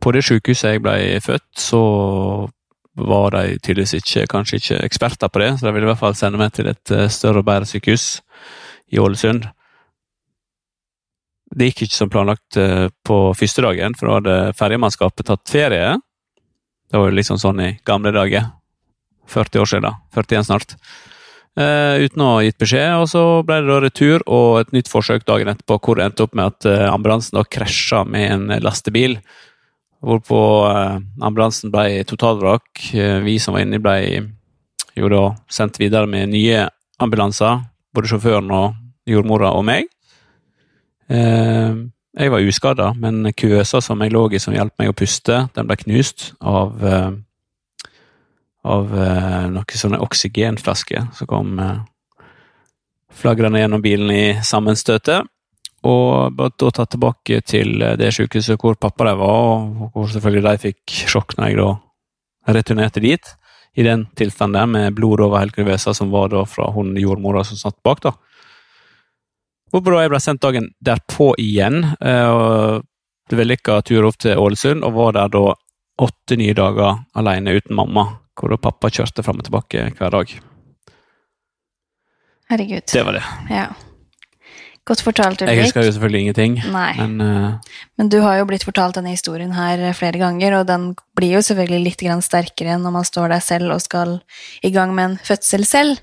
På 0.00 0.14
det 0.14 0.22
sykehuset 0.24 0.76
jeg 0.76 0.84
ble 0.86 1.18
født, 1.20 1.50
så 1.58 1.82
var 3.02 3.34
de 3.34 3.58
tydeligvis 3.58 3.98
ikke, 3.98 4.28
kanskje 4.30 4.60
ikke 4.62 4.78
eksperter 4.86 5.32
på 5.32 5.42
det, 5.42 5.50
så 5.58 5.66
de 5.66 5.74
ville 5.74 5.88
i 5.88 5.90
hvert 5.90 6.00
fall 6.00 6.16
sende 6.16 6.40
meg 6.40 6.54
til 6.54 6.70
et 6.70 6.94
større 7.12 7.42
og 7.42 7.48
bedre 7.50 7.68
sykehus 7.68 8.06
i 8.94 9.02
Ålesund. 9.02 9.50
Det 11.52 11.68
gikk 11.68 11.84
ikke 11.86 11.98
som 11.98 12.10
planlagt 12.12 12.56
eh, 12.60 12.88
på 13.04 13.18
første 13.36 13.64
dagen, 13.64 13.96
for 13.98 14.08
da 14.08 14.18
hadde 14.18 14.56
ferjemannskapet 14.58 15.28
tatt 15.28 15.52
ferie. 15.52 15.94
Det 16.88 17.00
var 17.00 17.10
jo 17.10 17.16
liksom 17.16 17.40
sånn 17.40 17.60
i 17.64 17.70
gamle 17.88 18.12
dager. 18.14 18.50
40 19.32 19.62
år 19.62 19.68
siden, 19.70 19.98
41 20.16 20.48
snart. 20.48 20.76
Eh, 21.52 22.06
uten 22.06 22.22
å 22.24 22.30
ha 22.34 22.42
gitt 22.46 22.56
beskjed, 22.60 22.94
og 23.02 23.08
så 23.12 23.22
ble 23.44 23.58
det 23.60 23.68
da 23.68 23.78
retur 23.84 24.22
og 24.24 24.62
et 24.62 24.70
nytt 24.72 24.88
forsøk 24.88 25.26
dagen 25.28 25.50
etterpå, 25.52 25.76
hvor 25.84 25.98
det 25.98 26.06
endte 26.08 26.24
opp 26.24 26.36
med 26.38 26.48
at 26.48 26.68
eh, 26.68 26.88
ambulansen 26.88 27.36
da 27.36 27.44
krasja 27.44 28.02
med 28.08 28.28
en 28.30 28.62
lastebil. 28.64 29.18
Hvorpå 30.02 30.40
eh, 30.70 30.96
ambulansen 31.20 31.72
ble 31.74 32.02
totalvrak. 32.08 32.86
Eh, 32.96 33.18
vi 33.26 33.36
som 33.40 33.56
var 33.56 33.66
inni, 33.66 33.82
ble 33.82 33.98
jo 34.96 35.12
da 35.12 35.26
sendt 35.52 35.80
videre 35.80 36.08
med 36.08 36.32
nye 36.32 36.66
ambulanser. 37.02 37.60
Både 37.92 38.08
sjåføren 38.08 38.48
og 38.56 38.78
jordmora 39.08 39.52
og 39.52 39.66
meg. 39.68 39.92
Eh, 41.10 41.74
jeg 42.12 42.32
var 42.32 42.44
uskada, 42.44 42.92
men 42.94 43.32
kuøsa 43.32 43.80
som 43.80 44.00
jeg 44.04 44.12
lå 44.12 44.26
i 44.32 44.40
som 44.42 44.54
hjalp 44.54 44.74
meg 44.78 44.92
å 44.92 44.96
puste, 44.96 45.46
den 45.56 45.68
ble 45.68 45.78
knust 45.80 46.32
av 46.40 46.82
eh, 46.84 47.12
av 48.62 48.92
eh, 48.94 49.46
noen 49.50 49.78
sånne 49.80 49.98
oksygenflasker 50.04 51.08
som 51.16 51.26
kom 51.30 51.56
flagrende 53.12 53.58
gjennom 53.62 53.82
bilen 53.82 54.12
i 54.14 54.26
sammenstøtet. 54.44 55.26
Og 55.82 56.36
ble 56.36 56.52
da 56.62 56.68
tatt 56.70 56.92
tilbake 56.94 57.40
til 57.42 57.82
det 57.98 58.12
sykehuset 58.14 58.60
hvor 58.60 58.76
pappa 58.78 59.08
de 59.08 59.16
var, 59.18 59.64
og 59.66 59.96
hvor 59.96 60.12
selvfølgelig 60.12 60.44
de 60.46 60.62
fikk 60.68 60.94
sjokk 61.10 61.34
når 61.36 61.48
jeg 61.48 61.58
da 61.58 61.72
returnerte 62.54 63.02
dit. 63.02 63.32
I 63.74 63.86
den 63.86 64.04
tilstanden 64.14 64.60
der, 64.60 64.68
med 64.68 64.94
blod 64.94 65.24
over 65.24 65.40
hele 65.40 65.54
kuvøsa, 65.56 65.94
som 65.96 66.12
var 66.12 66.30
da 66.32 66.44
fra 66.46 66.68
hun 66.74 66.92
jordmora 67.00 67.42
som 67.48 67.58
satt 67.58 67.78
bak. 67.82 68.02
da. 68.04 68.12
Hvorpå 69.72 69.94
jeg 69.96 70.12
ble 70.12 70.20
sendt 70.20 70.42
dagen 70.44 70.70
derpå 70.84 71.32
igjen, 71.40 71.82
eh, 72.04 72.28
og 72.28 72.82
det 73.32 73.38
vellykka 73.38 73.80
tur 73.88 74.04
opp 74.04 74.18
til 74.20 74.36
Ålesund, 74.36 74.84
og 74.84 74.96
var 74.98 75.14
der 75.16 75.32
da 75.32 75.44
åtte 76.02 76.36
nye 76.36 76.56
dager 76.56 76.98
alene 77.16 77.56
uten 77.56 77.76
mamma, 77.78 78.08
hvor 78.36 78.52
da 78.52 78.60
pappa 78.60 78.90
kjørte 78.92 79.24
fram 79.24 79.40
og 79.40 79.48
tilbake 79.48 79.86
hver 79.96 80.12
dag. 80.12 80.34
Herregud. 82.52 82.84
Det 82.92 83.06
var 83.06 83.16
det. 83.16 83.24
Ja. 83.48 83.70
Godt 84.84 85.04
fortalt, 85.06 85.42
Ulrik. 85.44 85.54
Jeg 85.54 85.68
husker 85.68 85.84
jo 85.86 85.92
selvfølgelig 85.94 86.20
ingenting, 86.20 86.56
men 86.74 87.20
uh... 87.22 87.74
Men 87.96 88.08
du 88.10 88.18
har 88.20 88.40
jo 88.40 88.48
blitt 88.50 88.64
fortalt 88.66 88.96
denne 88.98 89.12
historien 89.14 89.52
her 89.54 89.84
flere 89.94 90.18
ganger, 90.18 90.56
og 90.58 90.66
den 90.66 90.88
blir 91.16 91.36
jo 91.36 91.42
selvfølgelig 91.46 91.84
litt 91.86 92.02
sterkere 92.26 92.76
når 92.82 92.96
man 92.98 93.06
står 93.06 93.30
der 93.30 93.40
selv 93.40 93.70
og 93.70 93.80
skal 93.80 94.18
i 94.60 94.72
gang 94.74 94.92
med 94.92 95.04
en 95.04 95.18
fødsel 95.22 95.64
selv. 95.64 96.02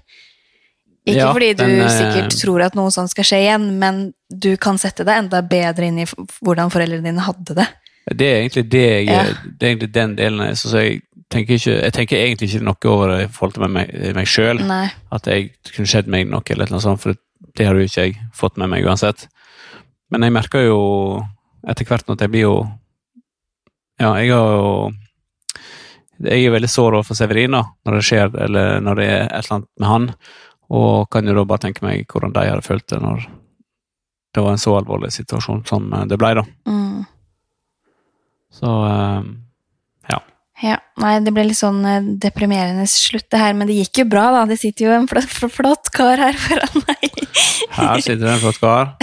Ikke 1.08 1.18
Ja, 1.18 1.34
fordi 1.34 1.54
du 1.56 1.64
den, 1.64 1.80
eh, 1.82 1.90
sikkert 1.90 2.36
tror 2.42 2.62
at 2.66 2.76
noe 2.76 2.92
sånt 2.92 3.10
skal 3.10 3.24
skje 3.24 3.38
igjen, 3.46 3.70
men 3.80 4.14
du 4.30 4.56
kan 4.58 4.78
sette 4.78 5.06
deg 5.08 5.24
enda 5.24 5.42
bedre 5.42 5.88
inn 5.88 6.00
i 6.04 6.06
hvordan 6.06 6.70
foreldrene 6.74 7.08
dine 7.08 7.24
hadde 7.26 7.56
det. 7.56 7.68
det 8.16 8.28
er 8.28 8.42
egentlig 8.42 8.70
det 8.70 8.84
jeg, 8.90 9.06
Ja. 9.08 9.24
det 9.46 9.64
er 9.64 9.76
egentlig 9.76 9.92
den 9.94 10.16
delen 10.16 10.46
jeg, 10.48 10.58
så 10.58 10.82
jeg, 10.82 11.02
tenker 11.30 11.54
ikke, 11.56 11.82
jeg 11.84 11.94
tenker 11.94 12.18
egentlig 12.18 12.50
ikke 12.50 12.66
noe 12.66 12.92
over 12.92 13.08
det 13.14 13.18
i 13.24 13.32
forhold 13.32 13.54
til 13.54 13.68
meg, 13.70 14.16
meg 14.16 14.28
sjøl. 14.28 14.60
At 15.12 15.28
jeg 15.30 15.52
kunne 15.76 15.88
skjedd 15.88 16.08
meg 16.08 16.28
noe, 16.28 16.42
eller 16.50 16.72
noe 16.72 16.82
sånt, 16.82 17.00
for 17.04 17.14
det 17.56 17.66
har 17.68 17.76
jo 17.78 17.86
ikke 17.86 18.02
jeg 18.08 18.16
fått 18.34 18.58
med 18.58 18.70
meg 18.70 18.86
uansett. 18.86 19.28
Men 20.12 20.26
jeg 20.26 20.34
merker 20.34 20.66
jo 20.66 20.80
etter 21.68 21.86
hvert 21.86 22.10
at 22.10 22.20
jeg 22.26 22.32
blir 22.34 22.48
jo 22.48 22.56
Ja, 24.00 24.14
jeg 24.16 24.32
har 24.32 24.52
jo 24.56 24.92
Jeg 26.24 26.46
er 26.46 26.52
veldig 26.52 26.70
sår 26.70 26.98
overfor 26.98 27.16
Severin 27.16 27.52
da, 27.56 27.64
når 27.86 27.96
det 28.00 28.06
skjer, 28.10 28.34
eller 28.44 28.82
når 28.84 28.96
det 29.00 29.06
er 29.08 29.22
et 29.28 29.46
eller 29.46 29.56
annet 29.56 29.68
med 29.80 29.88
han. 29.88 30.08
Og 30.70 31.08
kan 31.10 31.26
jo 31.26 31.34
da 31.34 31.44
bare 31.50 31.64
tenke 31.66 31.82
meg 31.86 32.06
hvordan 32.12 32.34
de 32.36 32.44
hadde 32.50 32.66
følt 32.66 32.86
det 32.92 33.00
når 33.02 33.24
det 34.36 34.44
var 34.46 34.52
en 34.54 34.62
så 34.62 34.76
alvorlig 34.78 35.10
situasjon 35.16 35.64
som 35.66 35.88
det 36.08 36.18
ble, 36.22 36.36
da. 36.38 36.44
Mm. 36.70 37.00
Så 38.54 38.70
ja. 40.10 40.20
Ja, 40.62 40.76
nei, 41.02 41.16
det 41.26 41.32
ble 41.34 41.48
litt 41.48 41.58
sånn 41.58 41.80
eh, 41.88 42.06
deprimerende 42.22 42.86
slutt 42.92 43.26
det 43.34 43.40
her, 43.42 43.56
men 43.58 43.70
det 43.70 43.78
gikk 43.80 44.04
jo 44.04 44.06
bra, 44.12 44.28
da. 44.36 44.44
Det 44.50 44.60
sitter 44.62 44.86
jo 44.90 44.94
en 44.98 45.08
flott, 45.10 45.34
flott 45.56 45.90
kar 45.96 46.22
her 46.22 46.38
foran 46.46 46.84
meg. 46.86 47.10
her 47.80 48.04
sitter 48.06 48.26
det 48.28 48.34
en 48.36 48.44
flott 48.44 48.62
kar 48.62 48.94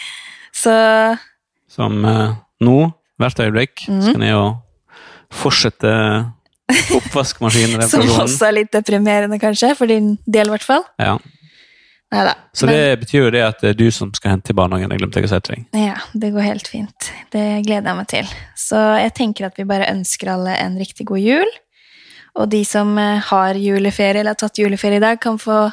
Så 0.62 0.72
som 1.70 2.00
eh, 2.04 2.32
nå, 2.64 2.78
hvert 3.20 3.40
øyeblikk, 3.44 3.84
Mhm. 3.88 4.02
skal 4.08 4.20
ned 4.24 4.34
og 4.36 4.96
fortsette 5.30 5.92
oppvaskmaskinen. 6.98 7.84
Som 7.90 8.08
også 8.08 8.48
er 8.48 8.56
litt 8.62 8.72
deprimerende, 8.74 9.38
kanskje, 9.42 9.74
for 9.78 9.90
din 9.90 10.14
del, 10.26 10.50
i 10.50 10.56
hvert 10.56 10.66
fall. 10.66 10.84
Ja. 11.00 11.18
Neida. 12.10 12.34
Så 12.52 12.66
Men- 12.66 12.74
det 12.74 13.00
betyr 13.04 13.24
jo 13.24 13.30
det 13.30 13.42
at 13.46 13.60
det 13.62 13.70
er 13.70 13.74
du 13.78 13.90
som 13.94 14.10
skal 14.14 14.32
hente 14.32 14.50
i 14.50 14.56
barnehagen. 14.58 14.90
Jeg 14.90 14.98
glemte 14.98 15.20
ikke 15.20 15.30
å 15.30 15.34
si 15.34 15.40
til 15.46 15.54
deg. 15.54 15.66
Ja, 15.78 15.96
det 16.12 16.32
går 16.34 16.42
helt 16.42 16.66
fint. 16.68 17.10
Det 17.30 17.44
gleder 17.66 17.86
jeg 17.86 17.96
meg 17.96 18.08
til. 18.08 18.32
Så 18.58 18.80
jeg 18.98 19.14
tenker 19.14 19.46
at 19.46 19.56
vi 19.56 19.64
bare 19.64 19.86
ønsker 19.92 20.32
alle 20.32 20.56
en 20.58 20.76
riktig 20.76 21.06
god 21.06 21.22
jul. 21.22 21.46
Og 22.36 22.48
de 22.50 22.64
som 22.64 22.98
eh, 22.98 23.20
har 23.30 23.54
juleferie 23.54 24.20
eller 24.20 24.34
har 24.34 24.42
tatt 24.42 24.58
juleferie 24.58 24.98
i 24.98 25.04
dag, 25.04 25.20
kan 25.20 25.38
få 25.38 25.70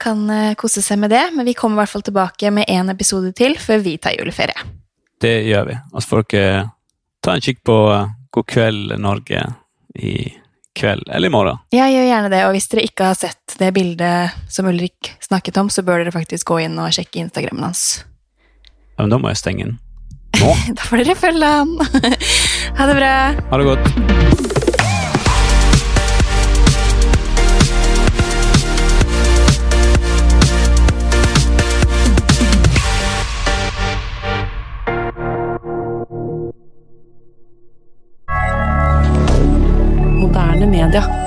kan 0.00 0.24
eh, 0.30 0.54
kose 0.54 0.80
seg 0.82 0.98
med 0.98 1.12
det. 1.12 1.26
Men 1.36 1.44
vi 1.44 1.54
kommer 1.54 1.80
i 1.80 1.84
hvert 1.84 1.94
fall 1.94 2.06
tilbake 2.08 2.50
med 2.50 2.68
én 2.72 2.90
episode 2.92 3.34
til 3.36 3.56
før 3.60 3.82
vi 3.84 3.98
tar 4.00 4.16
juleferie. 4.16 4.56
Det 5.20 5.34
gjør 5.44 5.66
vi. 5.68 5.78
Og 5.92 6.00
så 6.00 6.14
får 6.14 6.26
dere 6.32 6.70
ta 7.20 7.34
en 7.36 7.44
kikk 7.44 7.60
på 7.68 7.76
eh, 7.92 8.08
God 8.32 8.46
kveld 8.48 8.96
Norge 9.02 9.42
i 9.94 10.32
kveld, 10.76 11.08
eller 11.08 11.28
i 11.28 11.32
morgen. 11.32 11.58
Ja, 11.74 11.88
gjør 11.90 12.06
gjerne 12.06 12.30
det, 12.32 12.42
og 12.46 12.54
hvis 12.54 12.68
dere 12.72 12.86
ikke 12.86 13.10
har 13.10 13.18
sett 13.18 13.56
det 13.60 13.72
bildet 13.76 14.36
som 14.52 14.68
Ulrik 14.70 15.14
snakket 15.24 15.58
om, 15.60 15.70
så 15.72 15.84
bør 15.86 16.04
dere 16.04 16.14
faktisk 16.14 16.52
gå 16.52 16.62
inn 16.66 16.78
og 16.80 16.92
sjekke 16.94 17.22
Instagrammen 17.24 17.66
hans. 17.70 18.04
Ja, 18.96 19.04
men 19.04 19.14
da 19.14 19.20
må 19.20 19.32
jeg 19.32 19.42
stenge 19.42 19.70
den. 19.70 19.78
Nå. 20.40 20.54
Da 20.78 20.86
får 20.86 21.02
dere 21.02 21.18
følge 21.18 21.54
han. 21.56 21.74
ha 22.78 22.92
det 22.92 23.00
bra. 23.00 23.16
Ha 23.50 23.60
det 23.60 23.68
godt. 23.72 24.39
Moderne 40.60 40.88
media. 40.88 41.19